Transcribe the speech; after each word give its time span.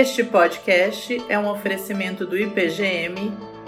Este 0.00 0.24
podcast 0.24 1.14
é 1.28 1.38
um 1.38 1.46
oferecimento 1.46 2.26
do 2.26 2.34
IPGM, 2.34 3.16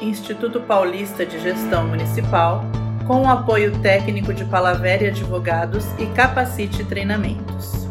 Instituto 0.00 0.62
Paulista 0.62 1.26
de 1.26 1.38
Gestão 1.38 1.86
Municipal, 1.86 2.62
com 3.06 3.24
o 3.24 3.28
apoio 3.28 3.82
técnico 3.82 4.32
de 4.32 4.42
Palavere 4.46 5.08
Advogados 5.08 5.84
e 6.00 6.06
Capacite 6.14 6.88
Treinamentos. 6.88 7.86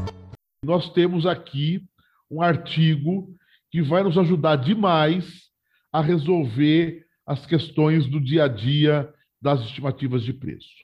Nós 0.65 0.89
temos 0.89 1.27
aqui 1.27 1.83
um 2.31 2.41
artigo 2.41 3.29
que 3.69 3.79
vai 3.79 4.01
nos 4.01 4.17
ajudar 4.17 4.55
demais 4.55 5.51
a 5.93 6.01
resolver 6.01 7.05
as 7.27 7.45
questões 7.45 8.07
do 8.07 8.19
dia 8.19 8.45
a 8.45 8.47
dia 8.47 9.07
das 9.39 9.61
estimativas 9.61 10.23
de 10.23 10.33
preço. 10.33 10.83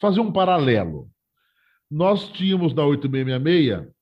Fazer 0.00 0.18
um 0.18 0.32
paralelo. 0.32 1.08
Nós 1.88 2.28
tínhamos 2.30 2.74
na 2.74 2.84
8666 2.84 4.01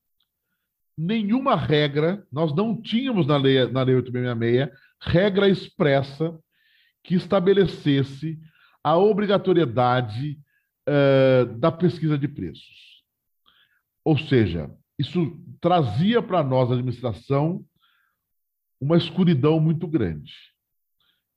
nenhuma 1.01 1.55
regra, 1.55 2.25
nós 2.31 2.53
não 2.55 2.79
tínhamos 2.79 3.25
na 3.25 3.37
lei, 3.37 3.65
na 3.71 3.81
lei 3.81 3.95
8666 3.95 4.91
regra 5.01 5.49
expressa 5.49 6.37
que 7.03 7.15
estabelecesse 7.15 8.39
a 8.83 8.95
obrigatoriedade 8.97 10.39
uh, 10.87 11.57
da 11.57 11.71
pesquisa 11.71 12.17
de 12.17 12.27
preços. 12.27 13.03
Ou 14.05 14.17
seja, 14.17 14.69
isso 14.97 15.39
trazia 15.59 16.21
para 16.21 16.43
nós, 16.43 16.69
a 16.69 16.73
administração, 16.73 17.65
uma 18.79 18.97
escuridão 18.97 19.59
muito 19.59 19.87
grande. 19.87 20.33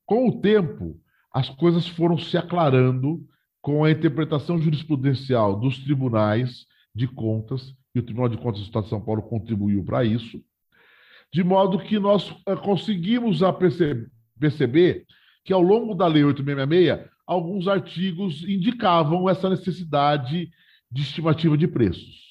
Com 0.04 0.28
o 0.28 0.40
tempo, 0.40 1.00
as 1.32 1.48
coisas 1.48 1.88
foram 1.88 2.18
se 2.18 2.36
aclarando 2.36 3.26
com 3.62 3.82
a 3.82 3.90
interpretação 3.90 4.58
jurisprudencial 4.58 5.58
dos 5.58 5.78
tribunais 5.78 6.66
de 6.94 7.08
contas 7.08 7.74
e 7.94 7.98
o 7.98 8.02
Tribunal 8.02 8.28
de 8.28 8.38
Contas 8.38 8.60
do 8.60 8.64
Estado 8.64 8.84
de 8.84 8.90
São 8.90 9.00
Paulo 9.00 9.22
contribuiu 9.22 9.84
para 9.84 10.04
isso, 10.04 10.42
de 11.32 11.44
modo 11.44 11.78
que 11.78 11.98
nós 11.98 12.34
eh, 12.46 12.56
conseguimos 12.56 13.40
perceber 14.38 15.04
que 15.44 15.52
ao 15.52 15.62
longo 15.62 15.94
da 15.94 16.06
Lei 16.06 16.24
8666, 16.24 17.10
alguns 17.26 17.68
artigos 17.68 18.42
indicavam 18.42 19.28
essa 19.28 19.48
necessidade 19.48 20.50
de 20.90 21.02
estimativa 21.02 21.56
de 21.56 21.66
preços. 21.66 22.24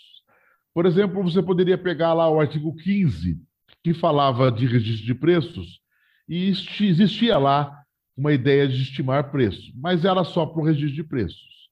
Por 0.73 0.85
exemplo, 0.85 1.23
você 1.23 1.41
poderia 1.41 1.77
pegar 1.77 2.13
lá 2.13 2.29
o 2.29 2.39
artigo 2.39 2.75
15, 2.75 3.39
que 3.83 3.93
falava 3.93 4.51
de 4.51 4.65
registro 4.65 5.05
de 5.05 5.13
preços, 5.13 5.79
e 6.27 6.47
existia 6.47 7.37
lá 7.37 7.83
uma 8.15 8.33
ideia 8.33 8.67
de 8.67 8.81
estimar 8.81 9.31
preços, 9.31 9.71
mas 9.75 10.05
era 10.05 10.23
só 10.23 10.45
para 10.45 10.61
o 10.61 10.65
registro 10.65 10.95
de 10.95 11.03
preços. 11.03 11.69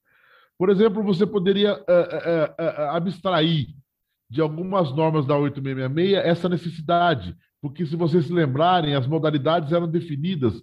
Por 0.58 0.70
exemplo, 0.70 1.02
você 1.02 1.26
poderia 1.26 1.74
uh, 1.74 1.78
uh, 1.78 2.62
uh, 2.62 2.90
abstrair 2.96 3.66
de 4.32 4.40
algumas 4.40 4.90
normas 4.96 5.26
da 5.26 5.36
8666 5.36 6.26
essa 6.26 6.48
necessidade, 6.48 7.36
porque 7.60 7.84
se 7.84 7.94
vocês 7.94 8.24
se 8.24 8.32
lembrarem, 8.32 8.94
as 8.94 9.06
modalidades 9.06 9.72
eram 9.72 9.86
definidas 9.86 10.54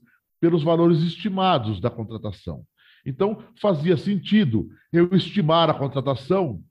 pelos 0.42 0.64
valores 0.64 1.04
estimados 1.04 1.80
da 1.80 1.88
contratação. 1.88 2.64
Então, 3.06 3.44
fazia 3.62 3.96
sentido 3.96 4.70
eu 4.92 5.16
estimar 5.16 5.70
a 5.70 5.74
contratação, 5.76 6.64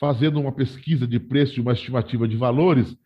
fazendo 0.00 0.40
uma 0.40 0.50
pesquisa 0.50 1.06
de 1.06 1.20
preço 1.20 1.56
e 1.56 1.62
uma 1.62 1.72
estimativa 1.72 2.26
de 2.26 2.36
valores, 2.36 2.96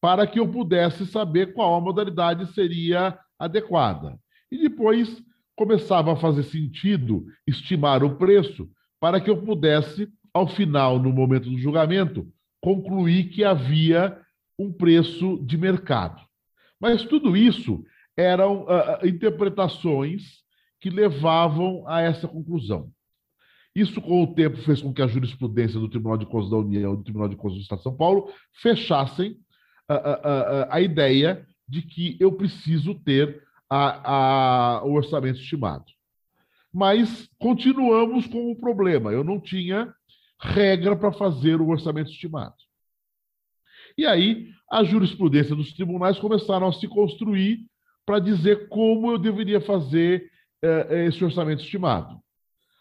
para 0.00 0.26
que 0.26 0.40
eu 0.40 0.48
pudesse 0.48 1.04
saber 1.04 1.52
qual 1.52 1.74
a 1.74 1.80
modalidade 1.82 2.54
seria 2.54 3.18
adequada. 3.38 4.18
E 4.50 4.56
depois 4.56 5.22
começava 5.54 6.14
a 6.14 6.16
fazer 6.16 6.44
sentido 6.44 7.26
estimar 7.46 8.02
o 8.02 8.16
preço 8.16 8.66
para 8.98 9.20
que 9.20 9.28
eu 9.28 9.36
pudesse, 9.42 10.08
ao 10.32 10.48
final, 10.48 10.98
no 10.98 11.12
momento 11.12 11.50
do 11.50 11.58
julgamento, 11.58 12.26
concluir 12.64 13.28
que 13.28 13.44
havia 13.44 14.18
um 14.58 14.72
preço 14.72 15.38
de 15.44 15.58
mercado. 15.58 16.22
Mas 16.80 17.04
tudo 17.04 17.36
isso 17.36 17.84
eram 18.16 18.62
uh, 18.62 19.06
interpretações 19.06 20.42
que 20.80 20.88
levavam 20.88 21.86
a 21.86 22.00
essa 22.00 22.26
conclusão. 22.26 22.90
Isso, 23.76 24.00
com 24.00 24.22
o 24.22 24.34
tempo, 24.34 24.56
fez 24.58 24.80
com 24.80 24.94
que 24.94 25.02
a 25.02 25.06
jurisprudência 25.06 25.78
do 25.78 25.90
Tribunal 25.90 26.16
de 26.16 26.24
Contas 26.24 26.48
da 26.48 26.56
União 26.56 26.94
e 26.94 26.96
do 26.96 27.02
Tribunal 27.02 27.28
de 27.28 27.36
Contas 27.36 27.58
do 27.58 27.62
Estado 27.62 27.78
de 27.80 27.82
São 27.82 27.96
Paulo 27.96 28.32
fechassem 28.62 29.36
a, 29.86 29.94
a, 29.94 30.14
a, 30.14 30.76
a 30.76 30.80
ideia 30.80 31.46
de 31.68 31.82
que 31.82 32.16
eu 32.18 32.32
preciso 32.32 32.94
ter 32.94 33.42
o 34.84 34.92
orçamento 34.92 35.38
estimado. 35.38 35.84
Mas 36.72 37.28
continuamos 37.38 38.26
com 38.26 38.50
o 38.50 38.56
problema. 38.56 39.12
Eu 39.12 39.22
não 39.22 39.38
tinha 39.38 39.92
regra 40.40 40.96
para 40.96 41.12
fazer 41.12 41.60
o 41.60 41.68
orçamento 41.68 42.10
estimado. 42.10 42.54
E 43.96 44.06
aí, 44.06 44.48
a 44.70 44.82
jurisprudência 44.82 45.54
dos 45.54 45.72
tribunais 45.72 46.18
começaram 46.18 46.66
a 46.68 46.72
se 46.72 46.88
construir 46.88 47.60
para 48.04 48.18
dizer 48.18 48.68
como 48.68 49.12
eu 49.12 49.18
deveria 49.18 49.60
fazer 49.60 50.30
eh, 50.62 51.06
esse 51.06 51.24
orçamento 51.24 51.62
estimado. 51.62 52.18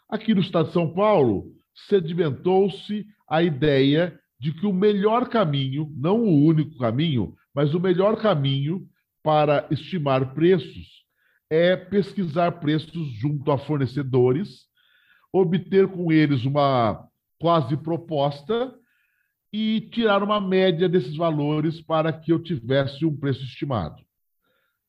Aqui 0.09 0.33
no 0.33 0.41
Estado 0.41 0.67
de 0.67 0.73
São 0.73 0.93
Paulo, 0.93 1.53
sedimentou-se 1.87 3.05
a 3.29 3.41
ideia 3.41 4.19
de 4.39 4.51
que 4.51 4.65
o 4.65 4.73
melhor 4.73 5.29
caminho, 5.29 5.91
não 5.95 6.21
o 6.21 6.45
único 6.45 6.77
caminho, 6.77 7.33
mas 7.53 7.73
o 7.73 7.79
melhor 7.79 8.21
caminho 8.21 8.87
para 9.23 9.67
estimar 9.71 10.33
preços 10.33 11.03
é 11.49 11.75
pesquisar 11.75 12.53
preços 12.53 13.07
junto 13.13 13.51
a 13.51 13.57
fornecedores, 13.57 14.65
obter 15.31 15.87
com 15.87 16.11
eles 16.11 16.45
uma 16.45 17.07
quase 17.43 17.75
proposta 17.75 18.73
e 19.51 19.81
tirar 19.91 20.23
uma 20.23 20.39
média 20.39 20.87
desses 20.87 21.17
valores 21.17 21.81
para 21.81 22.13
que 22.13 22.31
eu 22.31 22.41
tivesse 22.41 23.05
um 23.05 23.13
preço 23.13 23.43
estimado. 23.43 24.01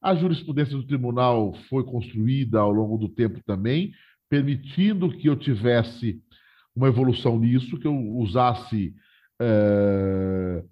A 0.01 0.15
jurisprudência 0.15 0.77
do 0.77 0.87
tribunal 0.87 1.53
foi 1.69 1.83
construída 1.83 2.61
ao 2.61 2.71
longo 2.71 2.97
do 2.97 3.09
tempo 3.09 3.43
também, 3.45 3.93
permitindo 4.31 5.11
que 5.11 5.29
eu 5.29 5.35
tivesse 5.35 6.23
uma 6.77 6.87
evolução 6.87 7.41
nisso, 7.41 7.77
que 7.77 7.89
eu 7.89 7.97
usasse 8.19 8.95
é, 9.41 10.63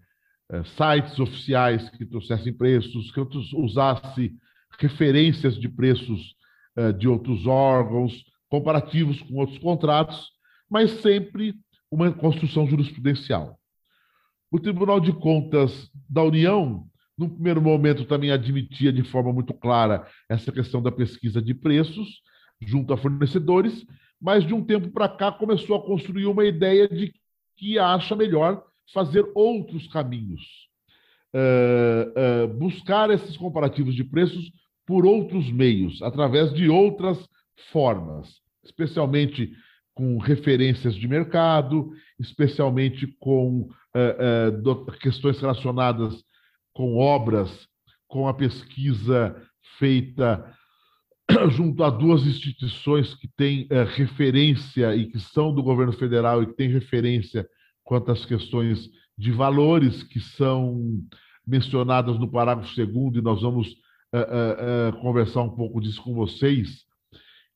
sites 0.77 1.19
oficiais 1.19 1.91
que 1.91 2.07
trouxessem 2.07 2.53
preços, 2.53 3.11
que 3.11 3.19
eu 3.19 3.29
usasse 3.55 4.37
referências 4.79 5.59
de 5.59 5.69
preços 5.69 6.37
é, 6.77 6.93
de 6.93 7.09
outros 7.09 7.45
órgãos, 7.45 8.25
comparativos 8.49 9.21
com 9.23 9.35
outros 9.35 9.59
contratos, 9.59 10.31
mas 10.71 10.93
sempre 11.03 11.57
uma 11.93 12.11
construção 12.11 12.67
jurisprudencial. 12.67 13.59
O 14.51 14.59
Tribunal 14.59 14.99
de 14.99 15.13
Contas 15.13 15.91
da 16.09 16.23
União, 16.23 16.87
num 17.17 17.29
primeiro 17.29 17.61
momento, 17.61 18.07
também 18.07 18.31
admitia 18.31 18.91
de 18.91 19.05
forma 19.05 19.31
muito 19.31 19.53
clara 19.53 20.09
essa 20.27 20.51
questão 20.51 20.83
da 20.83 20.91
pesquisa 20.91 21.43
de 21.43 21.53
preços 21.53 22.23
junto 22.63 22.95
a 22.95 22.97
fornecedores, 22.97 23.85
mas 24.19 24.47
de 24.47 24.55
um 24.55 24.65
tempo 24.65 24.91
para 24.91 25.07
cá 25.07 25.31
começou 25.31 25.77
a 25.77 25.85
construir 25.85 26.25
uma 26.27 26.47
ideia 26.47 26.89
de 26.89 27.13
que 27.57 27.79
acha 27.79 28.17
melhor 28.17 28.65
fazer 28.93 29.31
outros 29.35 29.87
caminhos, 29.89 30.41
uh, 31.35 32.45
uh, 32.45 32.49
buscar 32.59 33.11
esses 33.11 33.37
comparativos 33.37 33.95
de 33.95 34.05
preços 34.05 34.51
por 34.87 35.05
outros 35.05 35.51
meios, 35.51 36.01
através 36.03 36.55
de 36.55 36.69
outras 36.69 37.29
formas, 37.71 38.41
especialmente 38.65 39.53
com 39.95 40.19
referências 40.19 40.95
de 40.95 41.07
mercado, 41.07 41.93
especialmente 42.19 43.07
com 43.19 43.69
uh, 43.95 44.71
uh, 44.71 44.93
questões 44.99 45.41
relacionadas 45.41 46.25
com 46.73 46.97
obras, 46.97 47.69
com 48.09 48.27
a 48.27 48.35
pesquisa 48.35 49.37
feita 49.79 50.45
junto 51.51 51.85
a 51.85 51.91
duas 51.91 52.27
instituições 52.27 53.15
que 53.15 53.29
têm 53.37 53.65
uh, 53.65 53.85
referência 53.95 54.97
e 54.97 55.11
que 55.11 55.21
são 55.21 55.55
do 55.55 55.63
governo 55.63 55.93
federal 55.93 56.43
e 56.43 56.47
que 56.47 56.57
têm 56.57 56.71
referência 56.71 57.47
quanto 57.85 58.11
às 58.11 58.25
questões 58.25 58.89
de 59.19 59.31
valores 59.31 60.03
que 60.03 60.21
são 60.21 61.03
mencionadas 61.47 62.19
no 62.19 62.31
parágrafo 62.31 62.75
segundo 62.75 63.19
e 63.19 63.23
nós 63.23 63.43
vamos 63.43 63.75
conversar 65.01 65.41
um 65.41 65.57
pouco 65.57 65.81
disso 65.81 66.03
com 66.03 66.13
vocês, 66.13 66.85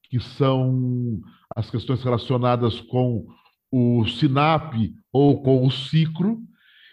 que 0.09 0.19
são 0.19 1.21
as 1.57 1.71
questões 1.71 2.03
relacionadas 2.03 2.83
com 2.83 3.27
o 3.73 4.07
SINAP 4.07 4.95
ou 5.11 5.43
com 5.43 5.67
o 5.67 5.71
CICRO, 5.71 6.39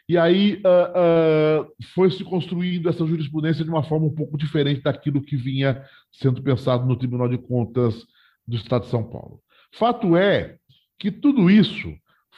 e 0.07 0.17
aí 0.17 0.55
uh, 0.55 1.61
uh, 1.61 1.73
foi 1.93 2.09
se 2.09 2.23
construindo 2.23 2.87
essa 2.87 3.05
jurisprudência 3.05 3.63
de 3.63 3.69
uma 3.69 3.83
forma 3.83 4.05
um 4.05 4.13
pouco 4.13 4.37
diferente 4.37 4.81
daquilo 4.81 5.21
que 5.21 5.35
vinha 5.35 5.83
sendo 6.11 6.41
pensado 6.41 6.85
no 6.85 6.95
Tribunal 6.95 7.27
de 7.27 7.37
Contas 7.37 8.05
do 8.47 8.55
Estado 8.55 8.83
de 8.83 8.89
São 8.89 9.03
Paulo. 9.03 9.41
Fato 9.73 10.15
é 10.15 10.57
que 10.97 11.11
tudo 11.11 11.49
isso 11.49 11.93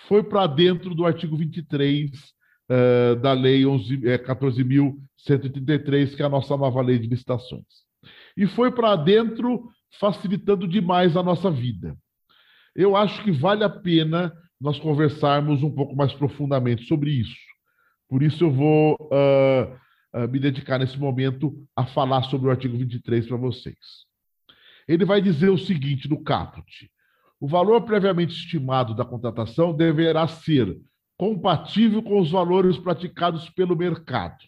foi 0.07 0.24
para 0.24 0.48
dentro 0.48 0.95
do 0.95 1.06
artigo 1.06 1.38
23 1.38 2.12
uh, 2.12 3.16
da 3.18 3.33
Lei 3.33 3.66
11, 3.66 4.07
é, 4.07 4.18
14.133, 4.18 6.16
que 6.16 6.22
é 6.22 6.25
a 6.25 6.30
nossa 6.30 6.57
nova 6.57 6.81
lei 6.81 6.98
de 6.98 7.07
licitações. 7.07 7.66
E 8.38 8.48
foi 8.48 8.72
para 8.72 8.95
dentro 8.95 9.69
facilitando 10.00 10.68
demais 10.68 11.16
a 11.16 11.24
nossa 11.24 11.50
vida. 11.50 11.98
Eu 12.75 12.95
acho 12.95 13.24
que 13.24 13.31
vale 13.31 13.63
a 13.63 13.69
pena 13.69 14.33
nós 14.60 14.77
conversarmos 14.80 15.63
um 15.63 15.72
pouco 15.72 15.95
mais 15.95 16.12
profundamente 16.13 16.86
sobre 16.88 17.12
isso. 17.12 17.36
Por 18.10 18.22
isso 18.22 18.44
eu 18.44 18.51
vou 18.51 18.98
uh, 19.01 19.74
uh, 20.13 20.27
me 20.30 20.39
dedicar 20.39 20.80
nesse 20.80 21.00
momento 21.00 21.56
a 21.75 21.86
falar 21.86 22.24
sobre 22.24 22.48
o 22.48 22.51
artigo 22.51 22.77
23 22.77 23.27
para 23.27 23.38
vocês. 23.38 23.77
Ele 24.88 25.06
vai 25.06 25.22
dizer 25.22 25.50
o 25.50 25.57
seguinte 25.57 26.10
no 26.10 26.22
caput: 26.24 26.92
o 27.39 27.48
valor 27.48 27.81
previamente 27.81 28.33
estimado 28.33 28.94
da 28.94 29.06
contratação 29.06 29.74
deverá 29.74 30.27
ser 30.27 30.77
compatível 31.18 32.04
com 32.04 32.19
os 32.19 32.30
valores 32.30 32.77
praticados 32.77 33.50
pelo 33.50 33.75
mercado. 33.75 34.44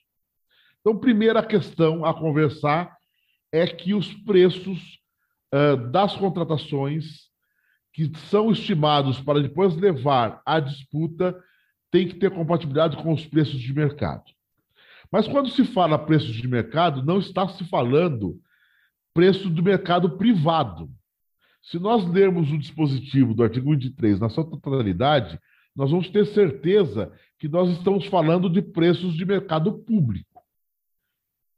Então, 0.82 0.98
primeira 0.98 1.42
questão 1.42 2.06
a 2.06 2.14
conversar 2.14 2.96
é 3.52 3.66
que 3.66 3.94
os 3.94 4.14
preços 4.14 5.00
uh, 5.54 5.90
das 5.90 6.16
contratações 6.16 7.28
que 7.98 8.20
são 8.30 8.52
estimados 8.52 9.20
para 9.20 9.42
depois 9.42 9.76
levar 9.76 10.40
à 10.46 10.60
disputa 10.60 11.36
têm 11.90 12.08
que 12.08 12.14
ter 12.14 12.30
compatibilidade 12.30 12.96
com 12.98 13.12
os 13.12 13.26
preços 13.26 13.60
de 13.60 13.74
mercado. 13.74 14.24
Mas 15.12 15.28
quando 15.28 15.50
se 15.50 15.66
fala 15.66 15.98
preços 15.98 16.36
de 16.36 16.48
mercado, 16.48 17.04
não 17.04 17.18
está 17.18 17.48
se 17.48 17.64
falando 17.64 18.40
preço 19.16 19.50
do 19.50 19.64
mercado 19.64 20.16
privado. 20.16 20.88
Se 21.64 21.80
nós 21.80 22.08
lermos 22.08 22.52
o 22.52 22.58
dispositivo 22.60 23.34
do 23.34 23.42
artigo 23.42 23.72
23 23.72 24.20
na 24.20 24.30
sua 24.30 24.48
totalidade, 24.48 25.40
nós 25.76 25.90
vamos 25.90 26.08
ter 26.08 26.28
certeza 26.28 27.12
que 27.40 27.48
nós 27.48 27.68
estamos 27.70 28.06
falando 28.06 28.48
de 28.48 28.62
preços 28.62 29.16
de 29.16 29.26
mercado 29.26 29.74
público. 29.74 30.44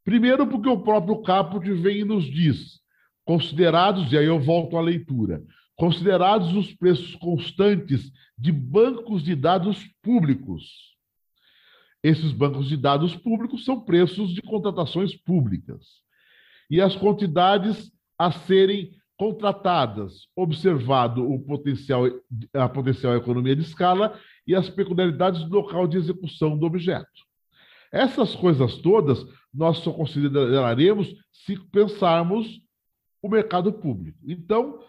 Primeiro, 0.06 0.48
porque 0.48 0.70
o 0.70 0.80
próprio 0.80 1.22
caput 1.22 1.70
vem 1.74 2.00
e 2.00 2.06
nos 2.06 2.24
diz, 2.24 2.80
considerados, 3.26 4.14
e 4.14 4.18
aí 4.18 4.26
eu 4.26 4.40
volto 4.40 4.78
à 4.78 4.82
leitura, 4.82 5.44
considerados 5.80 6.54
os 6.54 6.74
preços 6.74 7.16
constantes 7.16 8.12
de 8.38 8.52
bancos 8.52 9.24
de 9.24 9.34
dados 9.34 9.88
públicos. 10.04 10.94
Esses 12.04 12.34
bancos 12.34 12.68
de 12.68 12.76
dados 12.76 13.16
públicos 13.16 13.64
são 13.64 13.80
preços 13.80 14.34
de 14.34 14.42
contratações 14.42 15.16
públicas. 15.16 15.88
E 16.70 16.82
as 16.82 16.98
quantidades 16.98 17.94
a 18.18 18.30
serem 18.30 18.92
contratadas, 19.18 20.28
observado 20.36 21.26
o 21.32 21.40
potencial, 21.40 22.04
a 22.54 22.68
potencial 22.68 23.16
economia 23.16 23.56
de 23.56 23.62
escala 23.62 24.20
e 24.46 24.54
as 24.54 24.70
peculiaridades 24.70 25.46
do 25.46 25.56
local 25.56 25.88
de 25.88 25.98
execução 25.98 26.58
do 26.58 26.66
objeto. 26.66 27.08
Essas 27.90 28.36
coisas 28.36 28.76
todas 28.80 29.26
nós 29.54 29.78
só 29.78 29.94
consideraremos 29.94 31.16
se 31.32 31.58
pensarmos 31.72 32.62
o 33.22 33.30
mercado 33.30 33.72
público. 33.72 34.20
Então, 34.28 34.84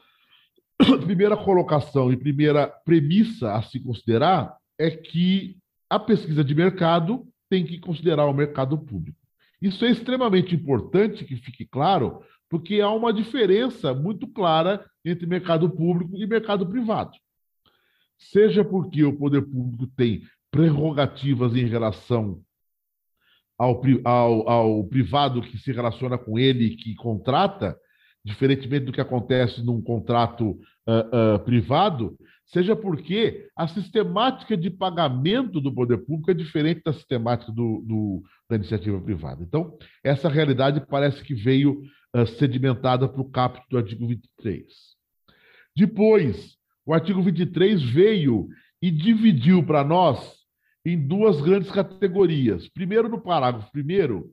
primeira 1.05 1.37
colocação 1.37 2.13
e 2.13 2.17
primeira 2.17 2.67
premissa 2.67 3.55
a 3.55 3.63
se 3.63 3.81
considerar 3.81 4.57
é 4.79 4.91
que 4.91 5.57
a 5.89 5.99
pesquisa 5.99 6.43
de 6.43 6.55
mercado 6.55 7.27
tem 7.49 7.65
que 7.65 7.79
considerar 7.79 8.27
o 8.27 8.33
mercado 8.33 8.79
público. 8.79 9.19
Isso 9.61 9.85
é 9.85 9.91
extremamente 9.91 10.55
importante 10.55 11.25
que 11.25 11.37
fique 11.37 11.67
claro, 11.67 12.23
porque 12.49 12.81
há 12.81 12.91
uma 12.91 13.13
diferença 13.13 13.93
muito 13.93 14.27
clara 14.27 14.85
entre 15.05 15.27
mercado 15.27 15.69
público 15.69 16.17
e 16.17 16.27
mercado 16.27 16.67
privado. 16.67 17.13
Seja 18.19 18.65
porque 18.65 19.05
o 19.05 19.17
poder 19.17 19.43
público 19.43 19.87
tem 19.97 20.23
prerrogativas 20.51 21.55
em 21.55 21.67
relação 21.67 22.41
ao, 23.59 23.83
ao, 24.05 24.49
ao 24.49 24.85
privado 24.85 25.43
que 25.43 25.59
se 25.59 25.73
relaciona 25.73 26.17
com 26.17 26.39
ele 26.39 26.77
que 26.77 26.95
contrata, 26.95 27.79
diferentemente 28.25 28.87
do 28.87 28.93
que 28.93 29.01
acontece 29.01 29.63
num 29.63 29.81
contrato 29.81 30.51
uh, 30.51 31.37
uh, 31.37 31.39
privado, 31.41 32.17
seja 32.45 32.77
porque 32.77 33.49
a 33.57 33.67
sistemática 33.67 34.57
de 34.57 34.71
pagamento 34.71 35.61
do 35.61 35.73
poder 35.73 35.99
público 35.99 36.31
é 36.31 36.35
diferente 36.35 36.83
da 36.85 36.93
sistemática 36.93 37.51
do, 37.53 37.83
do 37.87 38.23
da 38.49 38.57
iniciativa 38.57 39.01
privada. 39.01 39.43
Então, 39.43 39.77
essa 40.03 40.29
realidade 40.29 40.85
parece 40.89 41.23
que 41.23 41.35
veio 41.35 41.83
uh, 42.15 42.27
sedimentada 42.27 43.09
para 43.09 43.21
o 43.21 43.31
capítulo 43.31 43.67
do 43.71 43.79
artigo 43.79 44.07
23. 44.07 44.67
Depois, 45.77 46.57
o 46.85 46.93
artigo 46.93 47.23
23 47.23 47.83
veio 47.83 48.49
e 48.83 48.91
dividiu 48.91 49.65
para 49.65 49.85
nós 49.85 50.41
em 50.85 50.99
duas 50.99 51.41
grandes 51.41 51.71
categorias. 51.71 52.69
Primeiro, 52.69 53.09
no 53.09 53.21
parágrafo 53.21 53.71
primeiro, 53.71 54.31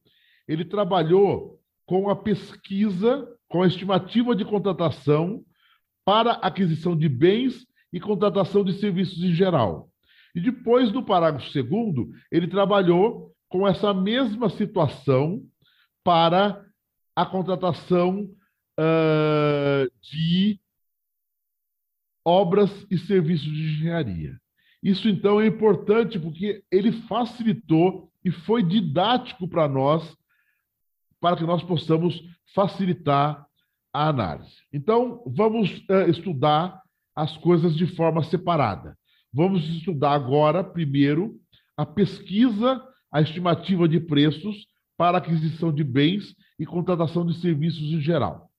ele 0.48 0.66
trabalhou 0.66 1.60
com 1.88 2.10
a 2.10 2.16
pesquisa 2.16 3.28
com 3.50 3.64
a 3.64 3.68
estimativa 3.68 4.36
de 4.36 4.46
contratação 4.46 5.44
para 6.06 6.34
aquisição 6.34 6.96
de 6.96 7.10
bens 7.10 7.66
e 7.92 8.00
contratação 8.00 8.64
de 8.64 8.74
serviços 8.74 9.24
em 9.24 9.34
geral. 9.34 9.90
E 10.36 10.42
depois, 10.42 10.92
no 10.92 11.04
parágrafo 11.04 11.50
segundo, 11.50 12.12
ele 12.32 12.48
trabalhou 12.48 13.34
com 13.50 13.68
essa 13.68 13.94
mesma 13.94 14.50
situação 14.50 15.42
para 16.04 16.64
a 17.16 17.26
contratação 17.26 18.30
uh, 18.80 19.92
de 20.02 20.60
obras 22.24 22.86
e 22.92 22.98
serviços 22.98 23.48
de 23.48 23.64
engenharia. 23.64 24.38
Isso, 24.84 25.10
então, 25.10 25.42
é 25.42 25.48
importante 25.48 26.20
porque 26.20 26.64
ele 26.70 26.92
facilitou 26.92 28.12
e 28.24 28.30
foi 28.30 28.62
didático 28.62 29.48
para 29.48 29.68
nós, 29.68 30.16
para 31.20 31.36
que 31.36 31.44
nós 31.44 31.64
possamos 31.64 32.22
facilitar 32.54 33.46
a 33.94 34.10
análise. 34.10 34.58
Então, 34.72 35.24
vamos 35.26 35.72
uh, 35.90 36.10
estudar 36.10 36.82
as 37.16 37.36
coisas 37.38 37.76
de 37.76 37.88
forma 37.88 38.24
separada. 38.24 38.98
Vamos 39.34 39.68
estudar 39.70 40.14
agora, 40.14 40.64
primeiro, 40.64 41.40
a 41.76 41.86
pesquisa, 41.86 42.84
a 43.12 43.22
estimativa 43.22 43.88
de 43.88 44.00
preços 44.00 44.68
para 44.96 45.18
aquisição 45.18 45.72
de 45.72 45.84
bens 45.84 46.36
e 46.60 46.66
contratação 46.66 47.26
de 47.26 47.40
serviços 47.40 47.92
em 47.94 48.02
geral. 48.02 48.50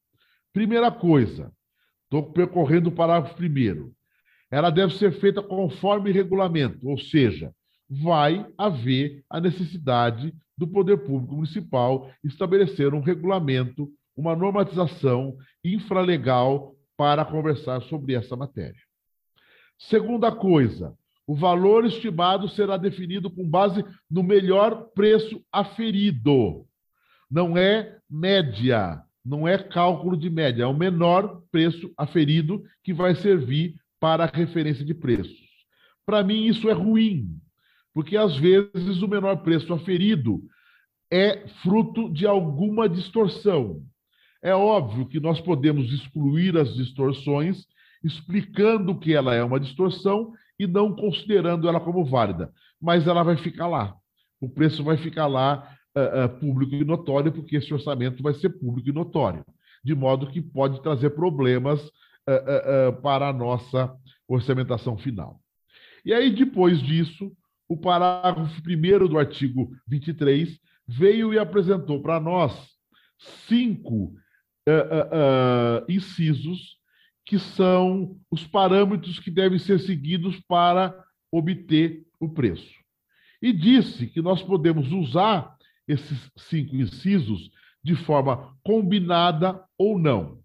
Primeira 0.53 0.91
coisa, 0.91 1.53
estou 2.05 2.33
percorrendo 2.33 2.89
o 2.89 2.93
parágrafo 2.93 3.37
primeiro. 3.37 3.93
Ela 4.51 4.71
deve 4.71 4.95
ser 4.95 5.13
feita 5.13 5.43
conforme 5.43 6.11
regulamento, 6.11 6.89
ou 6.89 6.99
seja, 6.99 7.53
vai 7.89 8.47
haver 8.57 9.25
a 9.29 9.41
necessidade 9.41 10.35
do 10.59 10.67
poder 10.67 10.99
público 10.99 11.37
municipal 11.37 12.11
estabelecer 12.25 12.93
um 12.93 13.01
regulamento, 13.01 13.89
uma 14.17 14.35
normatização 14.35 15.37
infralegal 15.65 16.75
para 16.97 17.25
conversar 17.25 17.81
sobre 17.83 18.15
essa 18.15 18.35
matéria. 18.35 18.81
Segunda 19.79 20.33
coisa, 20.33 20.93
o 21.25 21.35
valor 21.35 21.87
estimado 21.87 22.49
será 22.49 22.77
definido 22.77 23.31
com 23.31 23.49
base 23.49 23.85
no 24.11 24.25
melhor 24.25 24.89
preço 24.95 25.41
aferido. 25.53 26.67
Não 27.31 27.57
é 27.57 27.97
média, 28.11 29.01
não 29.25 29.47
é 29.47 29.59
cálculo 29.59 30.17
de 30.17 30.29
média, 30.29 30.65
é 30.65 30.67
o 30.67 30.77
menor 30.77 31.43
preço 31.53 31.93
aferido 31.97 32.65
que 32.83 32.93
vai 32.93 33.15
servir 33.15 33.77
para 34.01 34.27
referência 34.27 34.85
de 34.85 34.95
preços. 34.95 35.39
Para 36.05 36.25
mim, 36.25 36.47
isso 36.47 36.69
é 36.69 36.73
ruim, 36.73 37.39
porque 37.99 38.17
às 38.17 38.37
vezes 38.37 39.03
o 39.03 39.09
menor 39.09 39.39
preço 39.39 39.75
aferido 39.75 40.41
é 41.11 41.49
fruto 41.65 42.09
de 42.09 42.29
alguma 42.29 42.89
distorção. 42.89 43.83
É 44.41 44.55
óbvio 44.55 45.09
que 45.09 45.19
nós 45.19 45.41
podemos 45.41 45.93
excluir 45.93 46.57
as 46.57 46.73
distorções, 46.77 47.67
explicando 48.05 48.97
que 48.97 49.13
ela 49.13 49.35
é 49.35 49.43
uma 49.43 49.59
distorção 49.59 50.33
e 50.57 50.65
não 50.65 50.95
considerando 50.95 51.69
ela 51.69 51.81
como 51.81 52.05
válida, 52.05 52.53
mas 52.81 53.05
ela 53.05 53.25
vai 53.25 53.37
ficar 53.37 53.67
lá. 53.67 53.97
O 54.41 54.49
preço 54.49 54.85
vai 54.85 54.97
ficar 54.97 55.27
lá 55.27 55.69
uh, 55.97 56.27
uh, 56.27 56.39
público 56.39 56.77
e 56.77 56.85
notório, 56.85 57.33
porque 57.33 57.57
esse 57.57 57.75
orçamento 57.75 58.23
vai 58.23 58.35
ser 58.35 58.51
público 58.51 58.91
e 58.91 58.93
notório, 58.93 59.45
de 59.83 59.97
modo 59.97 60.31
que 60.31 60.41
pode 60.41 60.81
trazer 60.85 61.11
problemas 61.11 61.85
uh, 61.85 62.93
para 63.03 63.29
a 63.29 63.33
nossa 63.33 63.93
orçamentação 64.29 64.97
final. 64.97 65.41
E 66.05 66.15
aí, 66.15 66.31
depois 66.31 66.81
disso, 66.81 67.33
o 67.69 67.77
parágrafo 67.77 68.63
1 68.67 69.07
do 69.07 69.19
artigo 69.19 69.71
23 69.87 70.59
veio 70.87 71.35
e 71.35 71.39
apresentou 71.39 72.01
para 72.01 72.19
nós 72.19 72.53
cinco 73.47 74.15
uh, 74.67 74.71
uh, 74.71 75.83
uh, 75.83 75.93
incisos 75.93 76.79
que 77.27 77.39
são 77.39 78.17
os 78.31 78.47
parâmetros 78.47 79.19
que 79.19 79.31
devem 79.31 79.59
ser 79.59 79.79
seguidos 79.81 80.41
para 80.49 80.95
obter 81.31 82.07
o 82.19 82.29
preço. 82.29 82.73
E 83.43 83.53
disse 83.53 84.07
que 84.07 84.23
nós 84.23 84.43
podemos 84.43 84.91
usar 84.91 85.55
esses 85.87 86.31
cinco 86.39 86.75
incisos 86.75 87.51
de 87.85 87.95
forma 87.95 88.57
combinada 88.65 89.63
ou 89.77 89.99
não. 89.99 90.39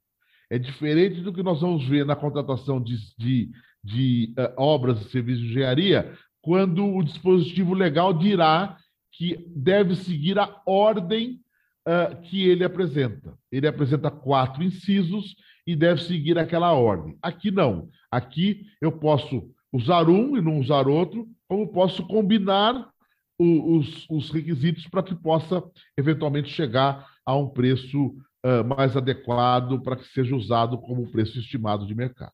É 0.50 0.60
diferente 0.60 1.22
do 1.22 1.34
que 1.34 1.42
nós 1.42 1.62
vamos 1.62 1.88
ver 1.88 2.06
na 2.06 2.18
contratação 2.18 2.84
de, 2.84 2.98
de, 3.18 3.50
de 3.82 4.34
obras 4.58 5.02
e 5.02 5.10
serviços 5.10 5.44
de 5.44 5.52
engenharia, 5.52 6.14
quando 6.44 6.86
o 6.86 7.02
dispositivo 7.02 7.74
legal 7.74 8.14
dirá 8.14 8.78
que 9.14 9.50
deve 9.56 9.96
seguir 9.96 10.38
a 10.38 10.62
ordem 10.66 11.40
uh, 11.88 12.22
que 12.24 12.46
ele 12.46 12.66
apresenta. 12.66 13.34
Ele 13.50 13.66
apresenta 13.66 14.12
quatro 14.12 14.62
incisos 14.62 15.36
e 15.66 15.74
deve 15.74 16.04
seguir 16.04 16.38
aquela 16.38 16.74
ordem. 16.74 17.18
Aqui 17.22 17.50
não. 17.50 17.90
Aqui 18.12 18.66
eu 18.82 18.92
posso 18.92 19.50
usar 19.72 20.10
um 20.10 20.36
e 20.36 20.42
não 20.42 20.60
usar 20.60 20.86
outro, 20.86 21.30
como 21.48 21.72
posso 21.72 22.06
combinar 22.06 22.92
os, 23.40 24.06
os 24.10 24.30
requisitos 24.30 24.86
para 24.88 25.02
que 25.02 25.16
possa 25.16 25.64
eventualmente 25.98 26.50
chegar 26.50 27.08
a 27.26 27.36
um 27.38 27.48
preço 27.48 28.08
uh, 28.08 28.64
mais 28.78 28.98
adequado 28.98 29.82
para 29.82 29.96
que 29.96 30.08
seja 30.10 30.36
usado 30.36 30.78
como 30.78 31.10
preço 31.10 31.40
estimado 31.40 31.88
de 31.88 31.96
mercado. 31.96 32.34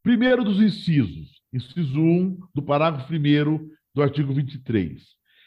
Primeiro 0.00 0.44
dos 0.44 0.60
incisos, 0.60 1.35
inciso 1.56 2.00
1 2.00 2.38
do 2.54 2.62
parágrafo 2.62 3.12
1 3.12 3.70
do 3.94 4.02
artigo 4.02 4.32
23. 4.32 5.02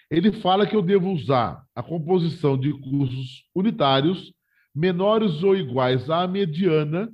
Ele 0.09 0.31
fala 0.31 0.65
que 0.65 0.75
eu 0.75 0.81
devo 0.81 1.11
usar 1.11 1.63
a 1.75 1.83
composição 1.83 2.57
de 2.57 2.73
custos 2.73 3.43
unitários 3.53 4.33
menores 4.73 5.43
ou 5.43 5.55
iguais 5.55 6.09
à 6.09 6.27
mediana 6.27 7.09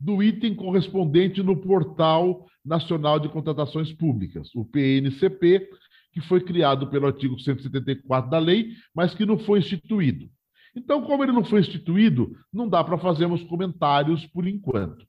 do 0.00 0.22
item 0.22 0.54
correspondente 0.54 1.42
no 1.42 1.56
Portal 1.60 2.46
Nacional 2.64 3.18
de 3.18 3.28
Contratações 3.28 3.92
Públicas, 3.92 4.54
o 4.54 4.64
PNCP, 4.64 5.68
que 6.12 6.20
foi 6.20 6.40
criado 6.40 6.88
pelo 6.88 7.06
artigo 7.06 7.38
174 7.38 8.30
da 8.30 8.38
lei, 8.38 8.72
mas 8.94 9.14
que 9.14 9.26
não 9.26 9.38
foi 9.38 9.58
instituído. 9.58 10.28
Então, 10.74 11.02
como 11.02 11.24
ele 11.24 11.32
não 11.32 11.44
foi 11.44 11.60
instituído, 11.60 12.36
não 12.52 12.68
dá 12.68 12.84
para 12.84 12.98
fazermos 12.98 13.42
comentários 13.44 14.24
por 14.26 14.46
enquanto. 14.46 15.07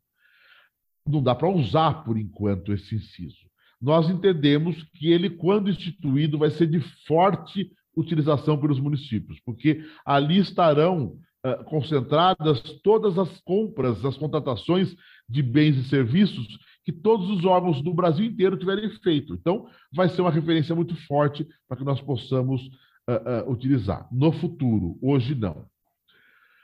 Não 1.09 1.23
dá 1.23 1.33
para 1.33 1.49
usar 1.49 2.03
por 2.03 2.17
enquanto 2.17 2.71
esse 2.71 2.95
inciso. 2.95 3.49
Nós 3.81 4.09
entendemos 4.09 4.83
que 4.93 5.09
ele, 5.11 5.29
quando 5.29 5.69
instituído, 5.69 6.37
vai 6.37 6.51
ser 6.51 6.67
de 6.67 6.79
forte 7.07 7.71
utilização 7.95 8.57
pelos 8.57 8.79
municípios, 8.79 9.39
porque 9.45 9.83
ali 10.05 10.37
estarão 10.37 11.17
uh, 11.45 11.63
concentradas 11.65 12.61
todas 12.83 13.17
as 13.17 13.41
compras, 13.41 14.03
as 14.05 14.17
contratações 14.17 14.95
de 15.27 15.41
bens 15.41 15.77
e 15.77 15.83
serviços 15.83 16.47
que 16.83 16.91
todos 16.91 17.29
os 17.29 17.45
órgãos 17.45 17.81
do 17.81 17.93
Brasil 17.93 18.25
inteiro 18.25 18.57
tiverem 18.57 18.89
feito. 18.99 19.33
Então, 19.33 19.67
vai 19.93 20.09
ser 20.09 20.21
uma 20.21 20.31
referência 20.31 20.75
muito 20.75 20.95
forte 21.05 21.47
para 21.67 21.77
que 21.77 21.83
nós 21.83 22.01
possamos 22.01 22.61
uh, 23.07 23.47
uh, 23.47 23.51
utilizar 23.51 24.07
no 24.11 24.31
futuro, 24.31 24.97
hoje 25.01 25.35
não. 25.35 25.65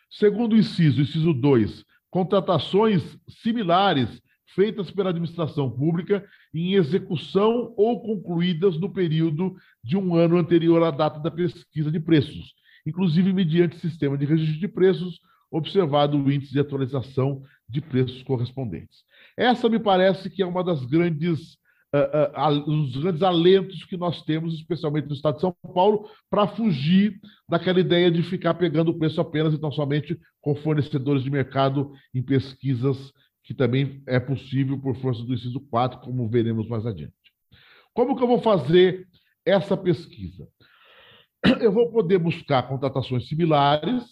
Segundo 0.09 0.55
inciso, 0.55 1.01
inciso 1.01 1.33
2, 1.33 1.85
contratações 2.09 3.17
similares 3.27 4.21
feitas 4.53 4.91
pela 4.91 5.09
administração 5.09 5.69
pública 5.69 6.25
em 6.53 6.73
execução 6.73 7.73
ou 7.75 8.01
concluídas 8.01 8.79
no 8.79 8.91
período 8.91 9.55
de 9.83 9.97
um 9.97 10.15
ano 10.15 10.37
anterior 10.37 10.83
à 10.83 10.91
data 10.91 11.19
da 11.19 11.31
pesquisa 11.31 11.91
de 11.91 11.99
preços, 11.99 12.53
inclusive 12.85 13.33
mediante 13.33 13.79
sistema 13.79 14.17
de 14.17 14.25
registro 14.25 14.59
de 14.59 14.67
preços, 14.67 15.19
observado 15.51 16.17
o 16.17 16.31
índice 16.31 16.51
de 16.51 16.59
atualização 16.59 17.43
de 17.67 17.81
preços 17.81 18.21
correspondentes. 18.23 19.03
Essa 19.37 19.69
me 19.69 19.79
parece 19.79 20.29
que 20.29 20.41
é 20.41 20.45
uma 20.45 20.63
das 20.63 20.85
grandes 20.85 21.57
uh, 21.95 22.67
uh, 22.67 22.71
os 22.71 22.95
grandes 22.97 23.23
alentos 23.23 23.83
que 23.85 23.97
nós 23.97 24.21
temos, 24.23 24.53
especialmente 24.53 25.07
no 25.07 25.13
estado 25.13 25.35
de 25.35 25.41
São 25.41 25.55
Paulo, 25.73 26.09
para 26.29 26.47
fugir 26.47 27.19
daquela 27.47 27.79
ideia 27.79 28.11
de 28.11 28.21
ficar 28.23 28.53
pegando 28.55 28.91
o 28.91 28.97
preço 28.97 29.19
apenas 29.21 29.53
e 29.53 29.57
tão 29.57 29.71
somente 29.71 30.19
com 30.41 30.55
fornecedores 30.55 31.23
de 31.23 31.31
mercado 31.31 31.91
em 32.13 32.21
pesquisas, 32.21 33.13
que 33.45 33.53
também 33.53 34.01
é 34.07 34.19
possível 34.19 34.77
por 34.77 34.95
força 34.97 35.23
do 35.23 35.33
inciso 35.33 35.59
4, 35.59 35.99
como 35.99 36.27
veremos 36.27 36.67
mais 36.67 36.85
adiante. 36.85 37.13
Como 37.93 38.15
que 38.17 38.23
eu 38.23 38.27
vou 38.27 38.41
fazer 38.41 39.07
essa 39.45 39.77
pesquisa? 39.77 40.47
Eu 41.61 41.71
vou 41.71 41.91
poder 41.91 42.17
buscar 42.17 42.67
contratações 42.67 43.27
similares 43.27 44.03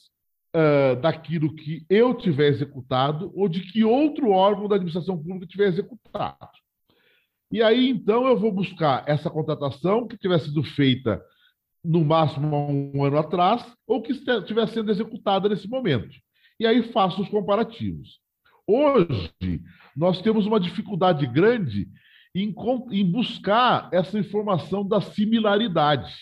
uh, 0.55 0.95
daquilo 1.01 1.55
que 1.55 1.83
eu 1.89 2.13
tiver 2.13 2.47
executado 2.47 3.31
ou 3.35 3.49
de 3.49 3.61
que 3.61 3.83
outro 3.83 4.29
órgão 4.29 4.67
da 4.67 4.75
administração 4.75 5.17
pública 5.17 5.47
tiver 5.47 5.67
executado. 5.67 6.51
E 7.51 7.61
aí, 7.63 7.89
então, 7.89 8.27
eu 8.27 8.37
vou 8.37 8.51
buscar 8.51 9.03
essa 9.07 9.31
contratação 9.31 10.07
que 10.07 10.17
tiver 10.17 10.39
sido 10.39 10.63
feita 10.63 11.23
no 11.83 12.05
máximo 12.05 12.55
um 12.55 13.03
ano 13.03 13.17
atrás 13.17 13.65
ou 13.87 14.01
que 14.01 14.11
estiver 14.11 14.67
sendo 14.67 14.91
executada 14.91 15.49
nesse 15.49 15.67
momento. 15.67 16.15
E 16.59 16.67
aí 16.67 16.83
faço 16.83 17.21
os 17.21 17.29
comparativos. 17.29 18.22
Hoje, 18.67 19.61
nós 19.95 20.21
temos 20.21 20.45
uma 20.45 20.59
dificuldade 20.59 21.27
grande 21.27 21.89
em, 22.33 22.53
em 22.91 23.11
buscar 23.11 23.89
essa 23.91 24.17
informação 24.17 24.87
da 24.87 25.01
similaridade, 25.01 26.13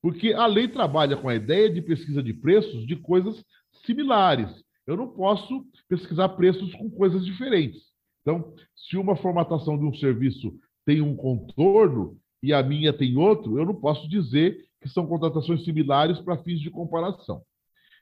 porque 0.00 0.32
a 0.32 0.46
lei 0.46 0.68
trabalha 0.68 1.16
com 1.16 1.28
a 1.28 1.34
ideia 1.34 1.68
de 1.68 1.82
pesquisa 1.82 2.22
de 2.22 2.32
preços 2.32 2.86
de 2.86 2.96
coisas 2.96 3.44
similares. 3.84 4.50
Eu 4.86 4.96
não 4.96 5.08
posso 5.08 5.64
pesquisar 5.88 6.30
preços 6.30 6.72
com 6.74 6.90
coisas 6.90 7.24
diferentes. 7.24 7.82
Então, 8.22 8.54
se 8.74 8.96
uma 8.96 9.16
formatação 9.16 9.78
de 9.78 9.84
um 9.84 9.94
serviço 9.94 10.56
tem 10.84 11.00
um 11.00 11.16
contorno 11.16 12.16
e 12.42 12.52
a 12.52 12.62
minha 12.62 12.92
tem 12.92 13.16
outro, 13.16 13.58
eu 13.58 13.66
não 13.66 13.74
posso 13.74 14.08
dizer 14.08 14.64
que 14.80 14.88
são 14.88 15.06
contratações 15.06 15.64
similares 15.64 16.20
para 16.20 16.42
fins 16.42 16.60
de 16.60 16.70
comparação. 16.70 17.42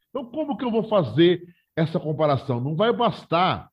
Então, 0.08 0.24
como 0.24 0.56
que 0.56 0.64
eu 0.64 0.70
vou 0.70 0.84
fazer 0.84 1.42
essa 1.76 2.00
comparação? 2.00 2.60
Não 2.60 2.74
vai 2.74 2.92
bastar 2.92 3.69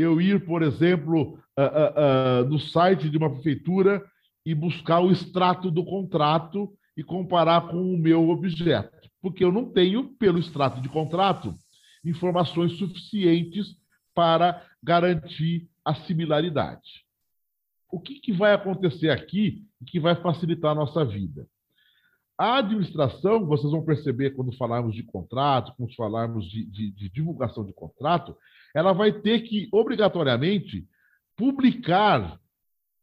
eu 0.00 0.20
ir, 0.20 0.44
por 0.44 0.62
exemplo, 0.62 1.34
uh, 1.58 1.62
uh, 1.62 2.44
uh, 2.44 2.48
no 2.48 2.60
site 2.60 3.10
de 3.10 3.18
uma 3.18 3.30
prefeitura 3.30 4.00
e 4.46 4.54
buscar 4.54 5.00
o 5.00 5.10
extrato 5.10 5.72
do 5.72 5.84
contrato 5.84 6.72
e 6.96 7.02
comparar 7.02 7.62
com 7.68 7.94
o 7.94 7.98
meu 7.98 8.30
objeto, 8.30 8.96
porque 9.20 9.44
eu 9.44 9.50
não 9.50 9.64
tenho, 9.72 10.16
pelo 10.16 10.38
extrato 10.38 10.80
de 10.80 10.88
contrato, 10.88 11.52
informações 12.04 12.78
suficientes 12.78 13.74
para 14.14 14.64
garantir 14.80 15.68
a 15.84 15.94
similaridade. 15.94 17.04
O 17.90 17.98
que, 17.98 18.20
que 18.20 18.32
vai 18.32 18.54
acontecer 18.54 19.10
aqui 19.10 19.64
que 19.84 19.98
vai 19.98 20.14
facilitar 20.14 20.72
a 20.72 20.76
nossa 20.76 21.04
vida? 21.04 21.44
A 22.38 22.58
administração, 22.58 23.44
vocês 23.44 23.72
vão 23.72 23.84
perceber 23.84 24.30
quando 24.30 24.56
falarmos 24.56 24.94
de 24.94 25.02
contrato, 25.02 25.74
quando 25.76 25.92
falarmos 25.96 26.48
de, 26.48 26.64
de, 26.66 26.92
de 26.92 27.08
divulgação 27.08 27.64
de 27.64 27.72
contrato, 27.72 28.36
ela 28.72 28.92
vai 28.92 29.12
ter 29.12 29.40
que, 29.40 29.68
obrigatoriamente, 29.72 30.86
publicar 31.36 32.38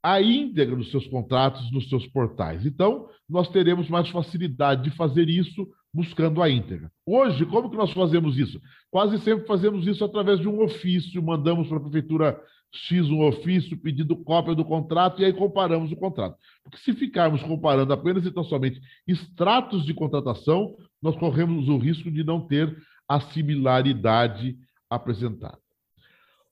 a 0.01 0.21
íntegra 0.21 0.75
dos 0.75 0.89
seus 0.89 1.05
contratos 1.07 1.69
nos 1.71 1.89
seus 1.89 2.07
portais. 2.07 2.65
Então, 2.65 3.09
nós 3.27 3.49
teremos 3.49 3.89
mais 3.89 4.07
facilidade 4.09 4.83
de 4.89 4.95
fazer 4.95 5.27
isso 5.27 5.67
buscando 5.93 6.41
a 6.41 6.49
íntegra. 6.49 6.91
Hoje, 7.05 7.45
como 7.45 7.69
que 7.69 7.75
nós 7.75 7.91
fazemos 7.91 8.37
isso? 8.37 8.61
Quase 8.91 9.17
sempre 9.19 9.47
fazemos 9.47 9.87
isso 9.87 10.03
através 10.05 10.39
de 10.39 10.47
um 10.47 10.61
ofício, 10.61 11.23
mandamos 11.23 11.67
para 11.67 11.77
a 11.77 11.81
prefeitura 11.81 12.41
X 12.71 13.09
um 13.09 13.21
ofício 13.21 13.77
pedindo 13.77 14.15
cópia 14.17 14.53
do 14.53 14.65
contrato 14.65 15.21
e 15.21 15.25
aí 15.25 15.33
comparamos 15.33 15.91
o 15.91 15.95
contrato. 15.95 16.37
Porque 16.63 16.77
se 16.77 16.93
ficarmos 16.93 17.41
comparando 17.43 17.93
apenas 17.93 18.25
e 18.25 18.31
tão 18.31 18.43
somente 18.43 18.81
extratos 19.07 19.85
de 19.85 19.93
contratação, 19.93 20.75
nós 21.01 21.15
corremos 21.15 21.67
o 21.69 21.77
risco 21.77 22.11
de 22.11 22.23
não 22.23 22.45
ter 22.45 22.75
a 23.07 23.19
similaridade 23.19 24.57
apresentada. 24.89 25.59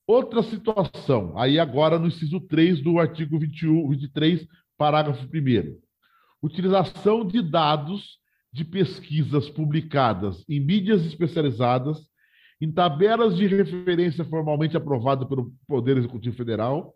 Outra 0.06 0.42
situação, 0.42 1.38
aí 1.38 1.58
agora 1.58 1.98
no 1.98 2.08
inciso 2.08 2.40
3 2.40 2.82
do 2.82 2.98
artigo 2.98 3.38
21, 3.38 3.88
23, 3.88 4.46
parágrafo 4.76 5.24
1 5.24 5.78
Utilização 6.42 7.26
de 7.26 7.40
dados 7.40 8.18
de 8.52 8.64
pesquisas 8.64 9.48
publicadas 9.48 10.44
em 10.48 10.60
mídias 10.60 11.04
especializadas, 11.06 11.98
em 12.60 12.70
tabelas 12.70 13.36
de 13.36 13.46
referência 13.46 14.24
formalmente 14.24 14.76
aprovadas 14.76 15.28
pelo 15.28 15.52
Poder 15.66 15.96
Executivo 15.96 16.36
Federal 16.36 16.94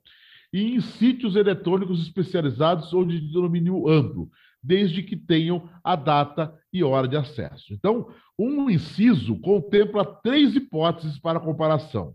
e 0.53 0.75
em 0.75 0.81
sítios 0.81 1.37
eletrônicos 1.37 2.03
especializados 2.03 2.93
ou 2.93 3.05
de 3.05 3.21
domínio 3.33 3.89
amplo, 3.89 4.31
desde 4.63 5.03
que 5.03 5.17
tenham 5.17 5.69
a 5.85 5.95
data 5.95 6.55
e 6.73 6.83
hora 6.83 7.07
de 7.07 7.17
acesso. 7.17 7.73
Então, 7.73 8.09
um 8.39 8.71
inciso 8.71 9.39
contempla 9.41 10.05
três 10.05 10.55
hipóteses 10.55 11.19
para 11.19 11.41
comparação. 11.41 12.15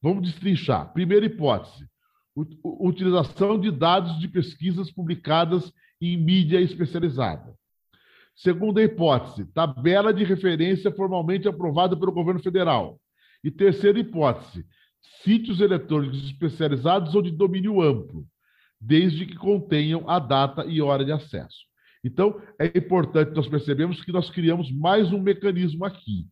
Vamos 0.00 0.22
destrinchar. 0.22 0.92
Primeira 0.92 1.26
hipótese: 1.26 1.86
utilização 2.62 3.58
de 3.58 3.70
dados 3.70 4.18
de 4.18 4.28
pesquisas 4.28 4.90
publicadas 4.90 5.72
em 6.00 6.16
mídia 6.16 6.60
especializada. 6.60 7.54
Segunda 8.34 8.82
hipótese: 8.82 9.44
tabela 9.52 10.12
de 10.12 10.24
referência 10.24 10.90
formalmente 10.92 11.48
aprovada 11.48 11.96
pelo 11.96 12.12
governo 12.12 12.42
federal. 12.42 13.00
E 13.44 13.50
terceira 13.50 13.98
hipótese: 13.98 14.64
sítios 15.22 15.60
eletrônicos 15.60 16.24
especializados 16.24 17.14
ou 17.14 17.22
de 17.22 17.30
domínio 17.30 17.80
amplo, 17.80 18.26
desde 18.80 19.26
que 19.26 19.36
contenham 19.36 20.08
a 20.08 20.18
data 20.18 20.64
e 20.64 20.80
hora 20.80 21.04
de 21.04 21.12
acesso. 21.12 21.66
Então, 22.04 22.40
é 22.58 22.66
importante 22.66 23.34
nós 23.34 23.48
percebemos 23.48 24.02
que 24.02 24.10
nós 24.10 24.28
criamos 24.28 24.72
mais 24.72 25.12
um 25.12 25.20
mecanismo 25.20 25.84
aqui. 25.84 26.26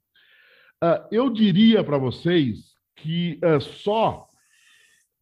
Uh, 0.82 1.06
eu 1.12 1.30
diria 1.30 1.84
para 1.84 1.98
vocês 1.98 2.74
que 2.96 3.38
uh, 3.44 3.60
só 3.60 4.26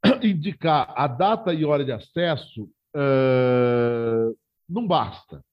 indicar 0.23 0.93
a 0.97 1.07
data 1.07 1.53
e 1.53 1.65
hora 1.65 1.85
de 1.85 1.93
acesso 1.93 2.65
uh, 2.97 4.37
não 4.69 4.87
basta. 4.87 5.45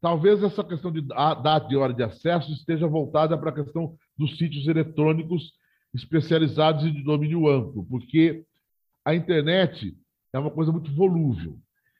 Talvez 0.00 0.42
essa 0.42 0.64
questão 0.64 0.90
de 0.90 1.02
data 1.02 1.68
e 1.70 1.76
hora 1.76 1.92
de 1.92 2.02
acesso 2.02 2.50
esteja 2.52 2.86
voltada 2.86 3.36
para 3.36 3.50
a 3.50 3.54
questão 3.54 3.94
dos 4.16 4.38
sítios 4.38 4.66
eletrônicos 4.66 5.52
especializados 5.94 6.84
e 6.84 6.90
de 6.90 7.02
domínio 7.02 7.48
amplo, 7.48 7.84
porque 7.84 8.44
a 9.04 9.14
internet 9.14 9.94
é 10.32 10.38
uma 10.38 10.50
coisa 10.50 10.72
muito 10.72 10.90
volúvel. 10.94 11.58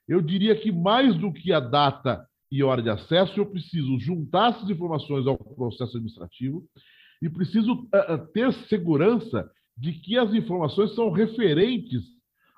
Eu 0.09 0.23
diria 0.23 0.57
que 0.57 0.73
mais 0.73 1.17
do 1.17 1.33
que 1.33 1.53
a 1.53 1.61
data 1.61 2.27
e 2.51 2.63
hora 2.63 2.83
de 2.83 2.91
acesso, 2.91 3.39
eu 3.39 3.47
preciso 3.47 3.99
juntar 3.99 4.53
essas 4.53 4.69
informações 4.69 5.27
ao 5.27 5.37
processo 5.37 5.97
administrativo 5.97 6.65
e 7.23 7.29
preciso 7.29 7.73
uh, 7.75 8.27
ter 8.33 8.53
segurança 8.69 9.49
de 9.77 9.93
que 9.93 10.19
as 10.19 10.33
informações 10.35 10.95
são 10.95 11.11
referentes 11.11 12.03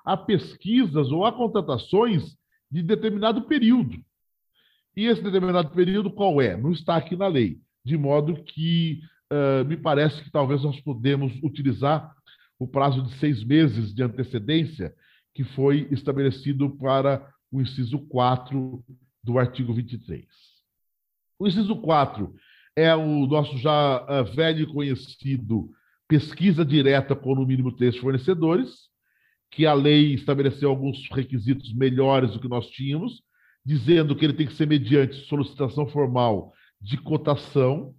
a 0.05 0.17
pesquisas 0.17 1.11
ou 1.11 1.25
a 1.25 1.31
contratações 1.31 2.35
de 2.71 2.81
determinado 2.81 3.43
período. 3.43 4.03
E 4.95 5.05
esse 5.05 5.21
determinado 5.21 5.69
período 5.71 6.11
qual 6.11 6.41
é? 6.41 6.55
Não 6.55 6.71
está 6.71 6.95
aqui 6.95 7.15
na 7.15 7.27
lei, 7.27 7.59
de 7.83 7.97
modo 7.97 8.43
que 8.43 9.01
uh, 9.31 9.65
me 9.65 9.75
parece 9.75 10.23
que 10.23 10.31
talvez 10.31 10.63
nós 10.63 10.79
podemos 10.81 11.33
utilizar 11.41 12.13
o 12.59 12.67
prazo 12.67 13.01
de 13.01 13.13
seis 13.15 13.43
meses 13.43 13.93
de 13.93 14.03
antecedência 14.03 14.93
que 15.33 15.43
foi 15.43 15.87
estabelecido 15.91 16.69
para 16.77 17.27
o 17.51 17.61
inciso 17.61 17.99
4 18.07 18.83
do 19.23 19.39
artigo 19.39 19.73
23. 19.73 20.25
O 21.39 21.47
inciso 21.47 21.75
4 21.81 22.33
é 22.75 22.95
o 22.95 23.25
nosso 23.25 23.57
já 23.57 24.03
uh, 24.03 24.23
velho 24.35 24.63
e 24.63 24.67
conhecido 24.67 25.71
pesquisa 26.07 26.63
direta 26.63 27.15
com 27.15 27.33
no 27.33 27.45
mínimo 27.45 27.71
três 27.75 27.97
fornecedores, 27.97 28.69
que 29.49 29.65
a 29.65 29.73
lei 29.73 30.13
estabeleceu 30.13 30.69
alguns 30.69 31.09
requisitos 31.11 31.73
melhores 31.73 32.31
do 32.31 32.39
que 32.39 32.47
nós 32.47 32.67
tínhamos, 32.67 33.23
dizendo 33.65 34.15
que 34.15 34.25
ele 34.25 34.33
tem 34.33 34.47
que 34.47 34.55
ser 34.55 34.67
mediante 34.67 35.25
solicitação 35.27 35.87
formal 35.87 36.53
de 36.81 36.97
cotação, 36.97 37.93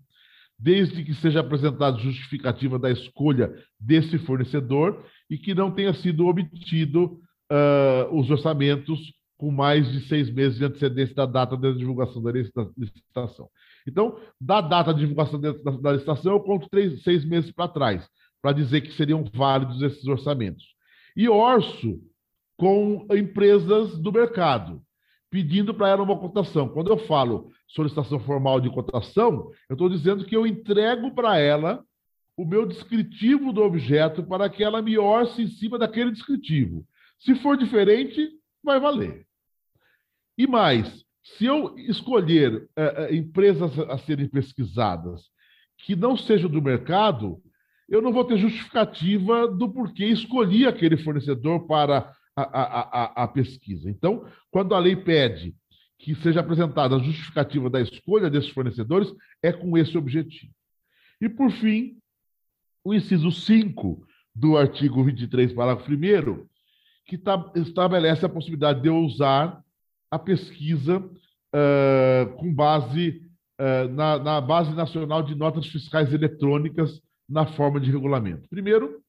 desde 0.59 1.02
que 1.04 1.14
seja 1.14 1.40
apresentada 1.40 1.99
justificativa 1.99 2.78
da 2.78 2.90
escolha 2.90 3.52
desse 3.80 4.18
fornecedor 4.18 5.04
e 5.28 5.38
que 5.38 5.54
não 5.54 5.71
tenha 5.71 5.92
sido 5.94 6.26
obtido 6.26 7.21
uh, 7.50 8.14
os 8.18 8.30
orçamentos 8.30 9.00
com 9.37 9.50
mais 9.50 9.90
de 9.90 10.06
seis 10.06 10.30
meses 10.30 10.59
de 10.59 10.64
antecedência 10.64 11.14
da 11.14 11.26
data 11.26 11.56
da 11.56 11.73
divulgação 11.73 12.23
da 12.23 12.30
licitação. 12.30 13.49
Então, 13.87 14.18
da 14.40 14.61
data 14.61 14.94
de 14.94 15.00
divulgação 15.00 15.40
da 15.40 15.92
licitação, 15.92 16.33
eu 16.33 16.40
conto 16.40 16.68
três, 16.71 17.02
seis 17.02 17.25
meses 17.25 17.50
para 17.50 17.68
trás, 17.68 18.09
para 18.40 18.52
dizer 18.52 18.83
que 18.83 18.92
seriam 18.92 19.25
válidos 19.35 19.83
esses 19.83 20.06
orçamentos. 20.06 20.64
E 21.16 21.28
orço 21.28 22.00
com 22.56 23.06
empresas 23.11 23.99
do 23.99 24.12
mercado, 24.12 24.80
pedindo 25.35 25.75
para 25.75 25.88
ela 25.88 26.05
uma 26.05 26.17
cotação. 26.17 26.69
Quando 26.69 26.93
eu 26.93 26.97
falo 26.97 27.50
solicitação 27.67 28.21
formal 28.21 28.61
de 28.61 28.71
cotação, 28.71 29.50
eu 29.69 29.75
estou 29.75 29.88
dizendo 29.88 30.25
que 30.25 30.37
eu 30.37 30.47
entrego 30.47 31.12
para 31.12 31.37
ela 31.37 31.85
o 32.37 32.45
meu 32.45 32.64
descritivo 32.64 33.53
do 33.53 33.61
objeto 33.61 34.23
para 34.23 34.49
que 34.49 34.62
ela 34.62 34.81
me 34.81 34.97
orce 34.97 35.43
em 35.43 35.49
cima 35.49 35.76
daquele 35.76 36.12
descritivo. 36.12 36.87
Se 37.19 37.35
for 37.35 37.57
diferente, 37.57 38.31
vai 38.62 38.79
valer. 38.79 39.26
E 40.38 40.47
mais, 40.47 41.05
se 41.21 41.47
eu 41.47 41.76
escolher 41.79 42.69
é, 42.76 43.12
empresas 43.17 43.76
a 43.76 43.99
serem 43.99 44.29
pesquisadas 44.29 45.31
que 45.79 45.97
não 45.97 46.17
sejam 46.17 46.49
do 46.49 46.62
mercado, 46.62 47.43
eu 47.88 48.00
não 48.00 48.12
vou 48.12 48.25
ter 48.25 48.38
justificativa 48.38 49.49
do 49.49 49.69
porquê 49.69 50.07
escolhi 50.07 50.64
aquele 50.64 50.97
fornecedor 50.97 51.67
para 51.67 52.14
a, 52.37 52.43
a, 52.43 53.25
a, 53.25 53.29
pesquisa. 53.29 53.88
Então, 53.88 54.26
quando 54.50 54.75
a 54.75 54.79
lei 54.79 54.97
pede 54.97 55.55
que 55.99 56.14
seja 56.17 56.41
apresentada 56.41 56.97
a 56.97 56.99
justificativa 56.99 57.71
da 57.71 57.81
escolha 57.81 58.29
desses 58.29 58.50
fornecedores, 58.50 59.12
é 59.43 59.53
com 59.53 59.79
esse 59.79 59.97
objetivo. 59.97 60.53
E, 61.21 61.29
por 61.29 61.50
fim, 61.50 61.97
o 62.85 62.93
inciso 62.93 63.31
5 63.31 64.05
do 64.35 64.57
artigo 64.57 65.03
23, 65.05 65.53
parágrafo 65.53 65.91
1, 65.91 66.47
que 67.07 67.21
estabelece 67.55 68.26
a 68.26 68.29
possibilidade 68.29 68.83
de 68.83 68.91
usar 68.91 69.62
a 70.11 70.19
pesquisa 70.19 70.99
uh, 70.99 72.37
com 72.37 72.53
base 72.53 73.23
na, 73.93 74.19
na 74.19 74.41
Base 74.41 74.75
Nacional 74.75 75.23
de 75.23 75.35
Notas 75.35 75.67
Fiscais 75.67 76.12
Eletrônicas 76.12 77.00
na 77.28 77.47
forma 77.47 77.80
de 77.80 77.91
regulamento. 77.91 78.49
Primeiro, 78.49 79.00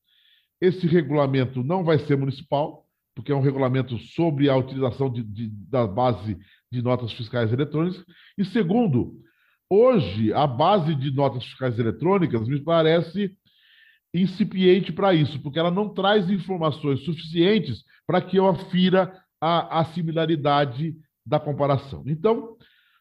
esse 0.62 0.88
regulamento 0.88 1.64
não 1.64 1.84
vai 1.84 2.00
ser 2.00 2.18
municipal, 2.18 2.85
porque 3.16 3.32
é 3.32 3.36
um 3.36 3.42
regulamento 3.42 3.98
sobre 3.98 4.50
a 4.50 4.58
utilização 4.58 5.10
de, 5.10 5.24
de, 5.24 5.48
da 5.48 5.88
base 5.88 6.38
de 6.72 6.82
notas 6.82 7.14
fiscais 7.14 7.52
eletrônicas. 7.52 8.04
E 8.38 8.44
segundo, 8.44 9.20
hoje 9.70 10.34
a 10.34 10.46
base 10.46 10.94
de 10.94 11.12
notas 11.12 11.46
fiscais 11.46 11.80
eletrônicas 11.80 12.48
me 12.48 12.60
parece 12.60 13.36
incipiente 14.14 14.92
para 14.92 15.14
isso, 15.14 15.42
porque 15.42 15.60
ela 15.60 15.72
não 15.72 15.90
traz 15.90 16.30
informações 16.30 17.02
suficientes 17.02 17.84
para 18.06 18.22
que 18.22 18.38
eu 18.38 18.48
afira 18.48 19.18
a, 19.42 19.80
a 19.80 19.86
similaridade 19.86 20.96
da 21.26 21.40
comparação. 21.40 22.04
Então, 22.06 22.56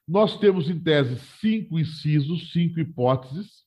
nós 0.07 0.39
temos 0.39 0.69
em 0.69 0.79
tese 0.79 1.19
cinco 1.41 1.79
incisos, 1.79 2.53
cinco 2.53 2.81
hipóteses, 2.81 3.65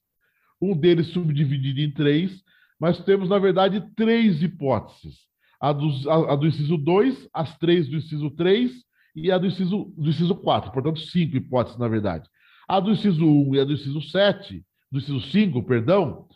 um 0.61 0.75
deles 0.75 1.07
subdividido 1.07 1.79
em 1.79 1.91
três, 1.91 2.43
mas 2.79 2.99
temos, 2.99 3.29
na 3.29 3.39
verdade, 3.39 3.83
três 3.95 4.41
hipóteses. 4.41 5.27
A 5.59 5.71
do, 5.71 5.89
a, 6.09 6.33
a 6.33 6.35
do 6.35 6.47
inciso 6.47 6.77
2, 6.77 7.29
as 7.33 7.57
três 7.57 7.87
do 7.87 7.97
inciso 7.97 8.29
3 8.31 8.71
e 9.15 9.31
a 9.31 9.37
do 9.37 9.47
inciso, 9.47 9.93
do 9.97 10.09
inciso 10.09 10.35
4. 10.35 10.71
Portanto, 10.71 10.99
cinco 10.99 11.35
hipóteses, 11.35 11.79
na 11.79 11.87
verdade. 11.87 12.29
A 12.67 12.79
do 12.79 12.91
inciso 12.91 13.25
1 13.25 13.49
um 13.49 13.55
e 13.55 13.59
a 13.59 13.63
do 13.63 13.73
inciso 13.73 14.01
7, 14.01 14.63
do 14.91 14.99
inciso 14.99 15.21
5, 15.21 15.63
perdão, 15.63 16.27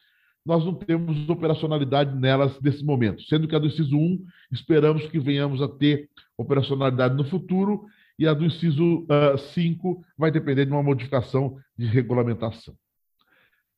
nós 0.46 0.66
não 0.66 0.74
temos 0.74 1.30
operacionalidade 1.30 2.18
nelas 2.18 2.60
nesse 2.62 2.84
momento, 2.84 3.22
sendo 3.24 3.48
que 3.48 3.56
a 3.56 3.60
do 3.60 3.68
inciso 3.68 3.96
1 3.96 4.26
esperamos 4.52 5.06
que 5.08 5.20
venhamos 5.20 5.62
a 5.62 5.68
ter 5.68 6.10
operacionalidade 6.38 7.16
no 7.16 7.24
futuro 7.24 7.86
e 8.18 8.28
a 8.28 8.34
do 8.34 8.46
inciso 8.46 9.02
uh, 9.04 9.38
5 9.38 10.04
vai 10.18 10.32
depender 10.32 10.66
de 10.66 10.72
uma 10.72 10.84
modificação 10.84 11.58
de 11.78 11.86
regulamentação. 11.86 12.76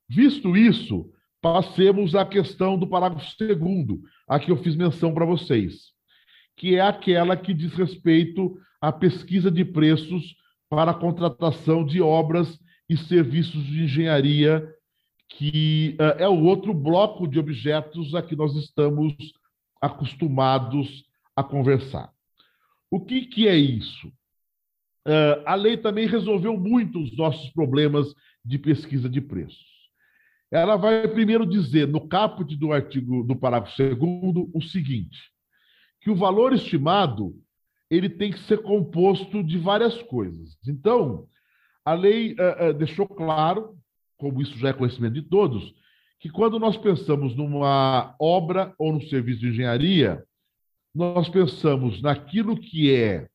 Visto 0.08 0.56
isso, 0.56 1.12
passemos 1.44 2.16
à 2.16 2.26
questão 2.26 2.78
do 2.78 2.88
parágrafo 2.88 3.28
2 3.38 3.60
a 4.30 4.40
que 4.40 4.50
eu 4.50 4.56
fiz 4.64 4.78
menção 4.78 5.14
para 5.14 5.26
vocês, 5.26 5.92
que 6.56 6.76
é 6.76 6.80
aquela 6.80 7.36
que 7.36 7.54
diz 7.54 7.74
respeito 7.74 8.58
à 8.80 8.94
pesquisa 8.94 9.52
de 9.52 9.66
preços 9.66 10.38
para 10.70 10.92
a 10.92 10.94
contratação 10.94 11.86
de 11.86 12.02
obras 12.02 12.58
e 12.90 12.96
serviços 12.96 13.62
de 13.66 13.84
engenharia 13.84 14.66
que 15.28 15.98
uh, 16.00 16.18
é 16.18 16.30
o 16.30 16.44
outro 16.44 16.74
bloco 16.74 17.28
de 17.28 17.38
objetos 17.40 18.16
a 18.16 18.22
que 18.22 18.38
nós 18.38 18.56
estamos 18.56 19.14
acostumados 19.82 21.04
a 21.36 21.44
conversar. 21.44 22.10
O 22.90 23.02
que, 23.02 23.26
que 23.26 23.50
é 23.50 23.58
isso? 23.58 24.08
Uh, 25.06 25.44
a 25.46 25.56
lei 25.56 25.76
também 25.76 26.08
resolveu 26.08 26.58
muito 26.58 27.02
os 27.02 27.18
nossos 27.18 27.50
problemas 27.50 28.08
de 28.46 28.58
pesquisa 28.58 29.10
de 29.10 29.20
preços. 29.20 29.73
Ela 30.54 30.76
vai 30.76 31.08
primeiro 31.08 31.48
dizer, 31.48 31.88
no 31.88 32.08
caput 32.08 32.56
do 32.56 32.72
artigo 32.72 33.24
do 33.24 33.36
parágrafo 33.36 33.76
2 33.76 33.98
o 34.54 34.62
seguinte, 34.62 35.32
que 36.00 36.12
o 36.12 36.16
valor 36.16 36.54
estimado 36.54 37.36
ele 37.90 38.08
tem 38.08 38.32
que 38.32 38.40
ser 38.40 38.62
composto 38.62 39.44
de 39.44 39.58
várias 39.58 40.00
coisas. 40.04 40.56
Então, 40.68 41.28
a 41.84 41.94
lei 41.94 42.34
uh, 42.34 42.70
uh, 42.70 42.74
deixou 42.74 43.08
claro 43.08 43.76
como 44.16 44.42
isso 44.42 44.58
já 44.58 44.70
é 44.70 44.74
conhecimento 44.74 45.16
de 45.16 45.24
todos, 45.24 45.74
que 46.20 46.30
quando 46.30 46.60
nós 46.60 46.78
pensamos 46.78 47.36
numa 47.36 48.16
obra 48.20 48.74
ou 48.78 48.94
no 48.94 49.02
serviço 49.02 49.42
de 49.42 49.50
engenharia, 49.50 50.24
nós 50.94 51.28
pensamos 51.30 52.02
naquilo 52.02 52.56
que 52.56 52.94
é 52.94 53.28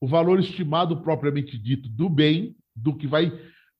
o 0.00 0.06
valor 0.06 0.40
estimado 0.40 1.00
propriamente 1.02 1.58
dito 1.58 1.88
do 1.88 2.08
bem, 2.08 2.56
do 2.74 2.96
que 2.96 3.06
vai, 3.06 3.30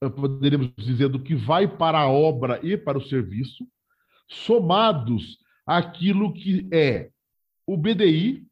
poderíamos 0.01 0.73
dizer, 0.77 1.09
do 1.09 1.23
que 1.23 1.35
vai 1.35 1.67
para 1.67 1.99
a 1.99 2.09
obra 2.09 2.61
e 2.63 2.77
para 2.77 2.99
o 2.99 3.03
serviço, 3.03 3.67
somados 4.29 5.39
àquilo 5.67 6.33
que 6.33 6.69
é 6.73 7.11
o 7.67 7.77
BDI, 7.77 8.47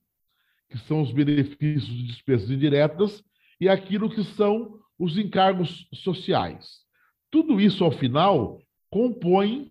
que 0.68 0.78
são 0.78 1.02
os 1.02 1.12
benefícios 1.12 1.87
de 1.87 2.06
despesas 2.09 2.50
indiretas, 2.50 3.22
e 3.61 3.68
aquilo 3.68 4.11
que 4.11 4.24
são 4.24 4.78
os 4.98 5.16
encargos 5.16 5.87
sociais. 5.94 6.66
Tudo 7.30 7.61
isso, 7.61 7.85
ao 7.85 7.92
final, 7.92 8.61
compõe 8.90 9.70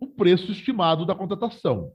o 0.00 0.06
preço 0.06 0.50
estimado 0.50 1.06
da 1.06 1.14
contratação. 1.14 1.92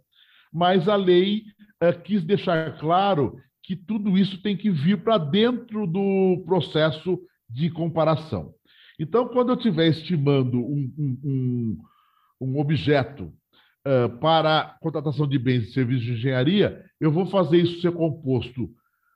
Mas 0.52 0.88
a 0.88 0.96
lei 0.96 1.44
eh, 1.82 1.94
quis 1.94 2.24
deixar 2.24 2.78
claro 2.80 3.38
que 3.62 3.76
tudo 3.76 4.18
isso 4.18 4.42
tem 4.42 4.56
que 4.56 4.70
vir 4.70 5.04
para 5.04 5.18
dentro 5.18 5.86
do 5.86 6.42
processo 6.46 7.20
de 7.50 7.70
comparação. 7.70 8.54
Então, 9.00 9.28
quando 9.28 9.50
eu 9.50 9.56
estiver 9.56 9.88
estimando 9.88 10.58
um, 10.60 10.92
um, 11.24 11.78
um, 12.42 12.60
objeto 12.60 13.32
uh, 13.86 14.18
para 14.20 14.78
contratação 14.82 15.28
de 15.28 15.38
bens 15.38 15.70
e 15.70 15.74
serviços 15.74 16.06
de 16.06 16.14
engenharia, 16.14 16.84
eu 17.00 17.12
vou 17.12 17.28
fazer 17.28 17.58
isso 17.58 17.82
ser 17.82 17.92
composto 17.92 18.70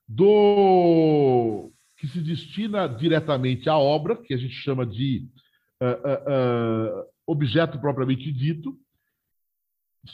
do 0.08 1.72
que 1.98 2.08
se 2.08 2.20
destina 2.22 2.88
diretamente 2.88 3.70
à 3.70 3.78
obra, 3.78 4.15
que 4.15 4.34
a 4.34 4.38
gente 4.38 4.54
chama 4.54 4.86
de 4.86 5.28
uh, 5.82 7.02
uh, 7.02 7.06
objeto 7.26 7.80
propriamente 7.80 8.32
dito, 8.32 8.78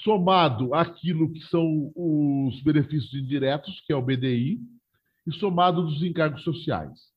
somado 0.03 0.73
àquilo 0.73 1.31
que 1.31 1.41
são 1.41 1.91
os 1.95 2.61
benefícios 2.61 3.13
indiretos, 3.13 3.81
que 3.85 3.93
é 3.93 3.95
o 3.95 4.01
BDI, 4.01 4.59
e 5.25 5.31
somado 5.33 5.83
dos 5.83 6.03
encargos 6.03 6.43
sociais. 6.43 7.16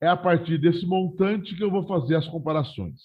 É 0.00 0.06
a 0.06 0.16
partir 0.16 0.58
desse 0.58 0.86
montante 0.86 1.56
que 1.56 1.62
eu 1.62 1.70
vou 1.70 1.86
fazer 1.86 2.16
as 2.16 2.26
comparações. 2.28 3.00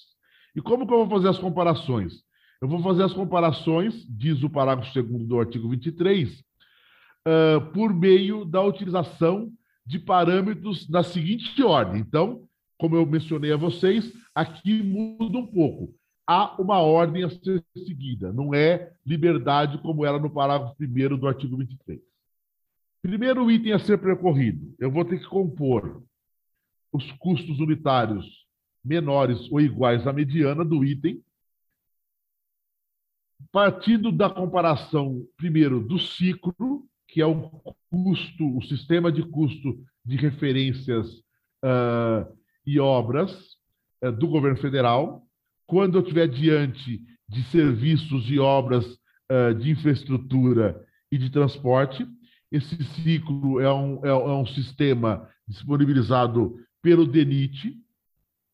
E 0.55 0.61
como 0.61 0.85
que 0.85 0.93
eu 0.93 1.05
vou 1.05 1.09
fazer 1.09 1.29
as 1.29 1.39
comparações? 1.39 2.13
Eu 2.61 2.67
vou 2.67 2.81
fazer 2.81 3.03
as 3.03 3.13
comparações, 3.13 4.05
diz 4.07 4.41
o 4.43 4.49
parágrafo 4.49 4.93
2 4.93 5.27
do 5.27 5.39
artigo 5.39 5.69
23, 5.69 6.29
uh, 6.31 7.71
por 7.73 7.93
meio 7.93 8.45
da 8.45 8.61
utilização 8.61 9.51
de 9.85 9.99
parâmetros 9.99 10.89
na 10.89 11.03
seguinte 11.03 11.61
ordem. 11.61 11.99
Então, 12.01 12.47
como 12.77 12.95
eu 12.95 13.05
mencionei 13.05 13.51
a 13.51 13.57
vocês, 13.57 14.13
aqui 14.33 14.81
muda 14.81 15.37
um 15.37 15.47
pouco. 15.47 15.93
Há 16.25 16.61
uma 16.61 16.79
ordem 16.79 17.23
a 17.23 17.29
ser 17.29 17.61
seguida, 17.75 18.31
não 18.31 18.53
é 18.53 18.93
liberdade 19.05 19.77
como 19.79 20.05
era 20.05 20.17
no 20.17 20.29
parágrafo 20.29 20.75
1 20.79 21.17
do 21.17 21.27
artigo 21.27 21.57
23. 21.57 21.99
Primeiro 23.01 23.51
item 23.51 23.73
a 23.73 23.79
ser 23.79 23.97
percorrido, 23.97 24.73
eu 24.79 24.89
vou 24.89 25.03
ter 25.03 25.19
que 25.19 25.25
compor 25.25 26.01
os 26.93 27.11
custos 27.13 27.59
unitários 27.59 28.25
menores 28.85 29.51
ou 29.51 29.59
iguais 29.59 30.05
à 30.05 30.13
mediana 30.13 30.63
do 30.63 30.85
item, 30.85 31.21
partindo 33.51 34.11
da 34.11 34.29
comparação, 34.29 35.25
primeiro, 35.35 35.81
do 35.81 35.97
ciclo, 35.99 36.85
que 37.07 37.21
é 37.21 37.25
o 37.25 37.49
custo, 37.89 38.57
o 38.57 38.61
sistema 38.63 39.11
de 39.11 39.23
custo 39.23 39.77
de 40.05 40.15
referências 40.17 41.07
uh, 41.63 42.37
e 42.65 42.79
obras 42.79 43.57
uh, 44.03 44.11
do 44.11 44.27
governo 44.27 44.57
federal, 44.57 45.25
quando 45.65 45.97
eu 45.97 46.01
estiver 46.01 46.27
diante 46.27 47.01
de 47.27 47.43
serviços 47.45 48.29
e 48.29 48.39
obras 48.39 48.85
uh, 48.85 49.53
de 49.57 49.71
infraestrutura 49.71 50.83
e 51.11 51.17
de 51.17 51.29
transporte. 51.29 52.05
Esse 52.51 52.83
ciclo 52.83 53.59
é 53.59 53.73
um, 53.73 54.05
é, 54.05 54.09
é 54.09 54.33
um 54.33 54.45
sistema 54.45 55.27
disponibilizado 55.47 56.59
pelo 56.83 57.07
DENIT 57.07 57.75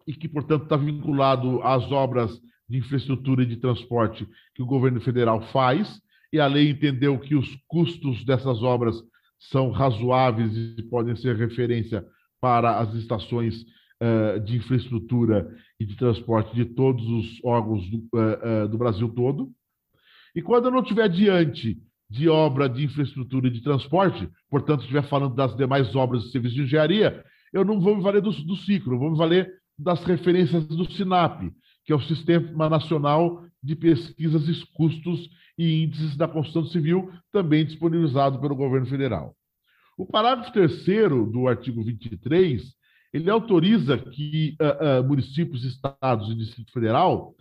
e 0.07 0.13
que, 0.13 0.29
portanto, 0.29 0.63
está 0.63 0.77
vinculado 0.77 1.61
às 1.63 1.91
obras 1.91 2.31
de 2.69 2.77
infraestrutura 2.77 3.43
e 3.43 3.47
de 3.47 3.57
transporte 3.57 4.25
que 4.55 4.61
o 4.61 4.65
governo 4.65 5.01
federal 5.01 5.41
faz, 5.51 5.99
e 6.31 6.39
a 6.39 6.45
lei 6.45 6.69
entendeu 6.69 7.19
que 7.19 7.35
os 7.35 7.57
custos 7.67 8.23
dessas 8.23 8.61
obras 8.61 8.95
são 9.39 9.71
razoáveis 9.71 10.55
e 10.55 10.83
podem 10.83 11.15
ser 11.15 11.35
referência 11.35 12.05
para 12.39 12.79
as 12.79 12.93
estações 12.93 13.65
uh, 14.01 14.39
de 14.41 14.57
infraestrutura 14.57 15.49
e 15.79 15.85
de 15.85 15.95
transporte 15.95 16.53
de 16.55 16.65
todos 16.65 17.03
os 17.07 17.43
órgãos 17.43 17.89
do, 17.89 17.97
uh, 17.97 18.65
uh, 18.65 18.67
do 18.69 18.77
Brasil 18.77 19.09
todo. 19.09 19.51
E 20.35 20.41
quando 20.41 20.65
eu 20.65 20.71
não 20.71 20.81
estiver 20.81 21.09
diante 21.09 21.81
de 22.07 22.29
obra 22.29 22.69
de 22.69 22.83
infraestrutura 22.83 23.47
e 23.47 23.51
de 23.51 23.61
transporte, 23.61 24.29
portanto, 24.49 24.81
estiver 24.81 25.03
falando 25.03 25.35
das 25.35 25.55
demais 25.55 25.95
obras 25.95 26.23
de 26.23 26.31
serviço 26.31 26.55
de 26.55 26.63
engenharia, 26.63 27.23
eu 27.53 27.65
não 27.65 27.79
vou 27.79 27.95
me 27.95 28.03
valer 28.03 28.21
do, 28.21 28.31
do 28.31 28.55
ciclo, 28.55 28.97
vou 28.97 29.11
me 29.11 29.17
valer 29.17 29.53
das 29.77 30.03
referências 30.03 30.65
do 30.67 30.89
SINAP, 30.91 31.51
que 31.85 31.93
é 31.93 31.95
o 31.95 32.01
Sistema 32.01 32.69
Nacional 32.69 33.45
de 33.63 33.75
Pesquisas 33.75 34.63
Custos 34.75 35.29
e 35.57 35.83
Índices 35.83 36.15
da 36.15 36.27
Construção 36.27 36.65
Civil, 36.65 37.11
também 37.31 37.65
disponibilizado 37.65 38.39
pelo 38.39 38.55
governo 38.55 38.87
federal. 38.87 39.35
O 39.97 40.05
parágrafo 40.05 40.53
terceiro 40.53 41.25
do 41.25 41.47
artigo 41.47 41.83
23, 41.83 42.63
ele 43.11 43.29
autoriza 43.29 43.97
que 43.97 44.55
uh, 44.61 45.01
uh, 45.01 45.07
municípios, 45.07 45.65
estados 45.65 46.29
e 46.29 46.35
Distrito 46.35 46.71
Federal 46.71 47.35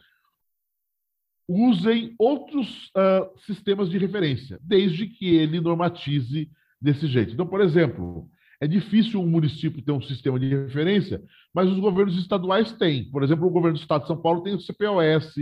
usem 1.48 2.14
outros 2.18 2.88
uh, 2.88 3.38
sistemas 3.46 3.88
de 3.88 3.96
referência, 3.96 4.58
desde 4.60 5.06
que 5.06 5.36
ele 5.36 5.60
normatize 5.60 6.50
desse 6.80 7.06
jeito. 7.06 7.32
Então, 7.32 7.46
por 7.46 7.60
exemplo, 7.60 8.28
é 8.60 8.66
difícil 8.66 9.20
um 9.20 9.26
município 9.26 9.82
ter 9.82 9.92
um 9.92 10.02
sistema 10.02 10.38
de 10.38 10.48
referência, 10.48 11.22
mas 11.54 11.70
os 11.70 11.78
governos 11.78 12.18
estaduais 12.18 12.72
têm. 12.72 13.08
Por 13.10 13.22
exemplo, 13.22 13.46
o 13.46 13.50
governo 13.50 13.78
do 13.78 13.80
estado 13.80 14.02
de 14.02 14.08
São 14.08 14.20
Paulo 14.20 14.42
tem 14.42 14.54
o 14.54 14.60
CPOS, 14.60 15.34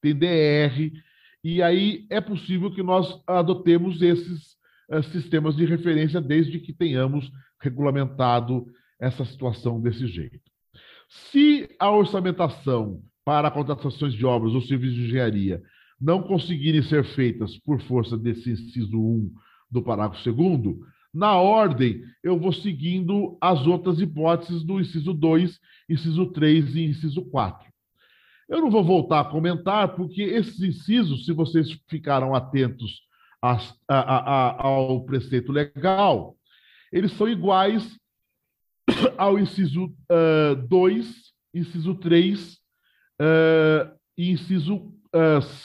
tem 0.00 0.14
DR, 0.14 0.92
e 1.42 1.62
aí 1.62 2.06
é 2.10 2.20
possível 2.20 2.70
que 2.70 2.82
nós 2.82 3.20
adotemos 3.26 4.00
esses 4.02 4.56
uh, 4.90 5.02
sistemas 5.10 5.56
de 5.56 5.64
referência 5.64 6.20
desde 6.20 6.60
que 6.60 6.72
tenhamos 6.72 7.30
regulamentado 7.60 8.66
essa 9.00 9.24
situação 9.24 9.80
desse 9.80 10.06
jeito. 10.06 10.50
Se 11.08 11.68
a 11.78 11.90
orçamentação 11.90 13.02
para 13.24 13.50
contratações 13.50 14.14
de 14.14 14.24
obras 14.24 14.54
ou 14.54 14.62
serviços 14.62 14.96
de 14.96 15.04
engenharia 15.06 15.62
não 16.00 16.22
conseguirem 16.22 16.82
ser 16.82 17.04
feitas 17.04 17.58
por 17.58 17.80
força 17.82 18.16
desse 18.16 18.50
inciso 18.50 18.96
1 18.96 19.32
do 19.70 19.82
parágrafo 19.82 20.32
2 20.32 20.76
na 21.12 21.36
ordem, 21.36 22.04
eu 22.22 22.38
vou 22.38 22.52
seguindo 22.52 23.36
as 23.40 23.66
outras 23.66 24.00
hipóteses 24.00 24.62
do 24.62 24.80
inciso 24.80 25.12
2, 25.12 25.58
inciso 25.88 26.26
3 26.26 26.76
e 26.76 26.84
inciso 26.86 27.22
4. 27.22 27.68
Eu 28.48 28.60
não 28.60 28.70
vou 28.70 28.84
voltar 28.84 29.20
a 29.20 29.24
comentar, 29.24 29.94
porque 29.94 30.22
esses 30.22 30.60
incisos, 30.60 31.24
se 31.24 31.32
vocês 31.32 31.70
ficaram 31.88 32.34
atentos 32.34 33.02
a, 33.42 33.58
a, 33.88 33.98
a, 33.98 34.66
ao 34.66 35.04
preceito 35.04 35.52
legal, 35.52 36.36
eles 36.92 37.12
são 37.12 37.28
iguais 37.28 37.96
ao 39.16 39.38
inciso 39.38 39.92
2, 40.68 41.08
uh, 41.08 41.12
inciso 41.54 41.94
3 41.94 42.52
uh, 42.52 43.96
e 44.16 44.30
inciso 44.30 44.92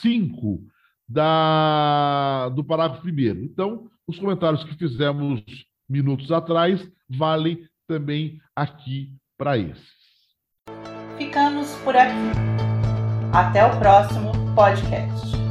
5 0.02 0.48
uh, 0.48 0.68
da, 1.08 2.50
do 2.50 2.64
parágrafo 2.64 3.08
1. 3.08 3.12
Então, 3.44 3.90
os 4.08 4.20
comentários 4.20 4.64
que 4.64 4.76
fizemos 4.76 5.44
minutos 5.90 6.32
atrás 6.32 6.88
valem 7.10 7.68
também 7.88 8.40
aqui 8.56 9.12
para 9.38 9.58
esses. 9.58 9.96
Ficamos 11.18 11.74
por 11.84 11.96
aqui. 11.96 12.32
Até 13.34 13.66
o 13.66 13.80
próximo 13.80 14.32
podcast. 14.56 15.45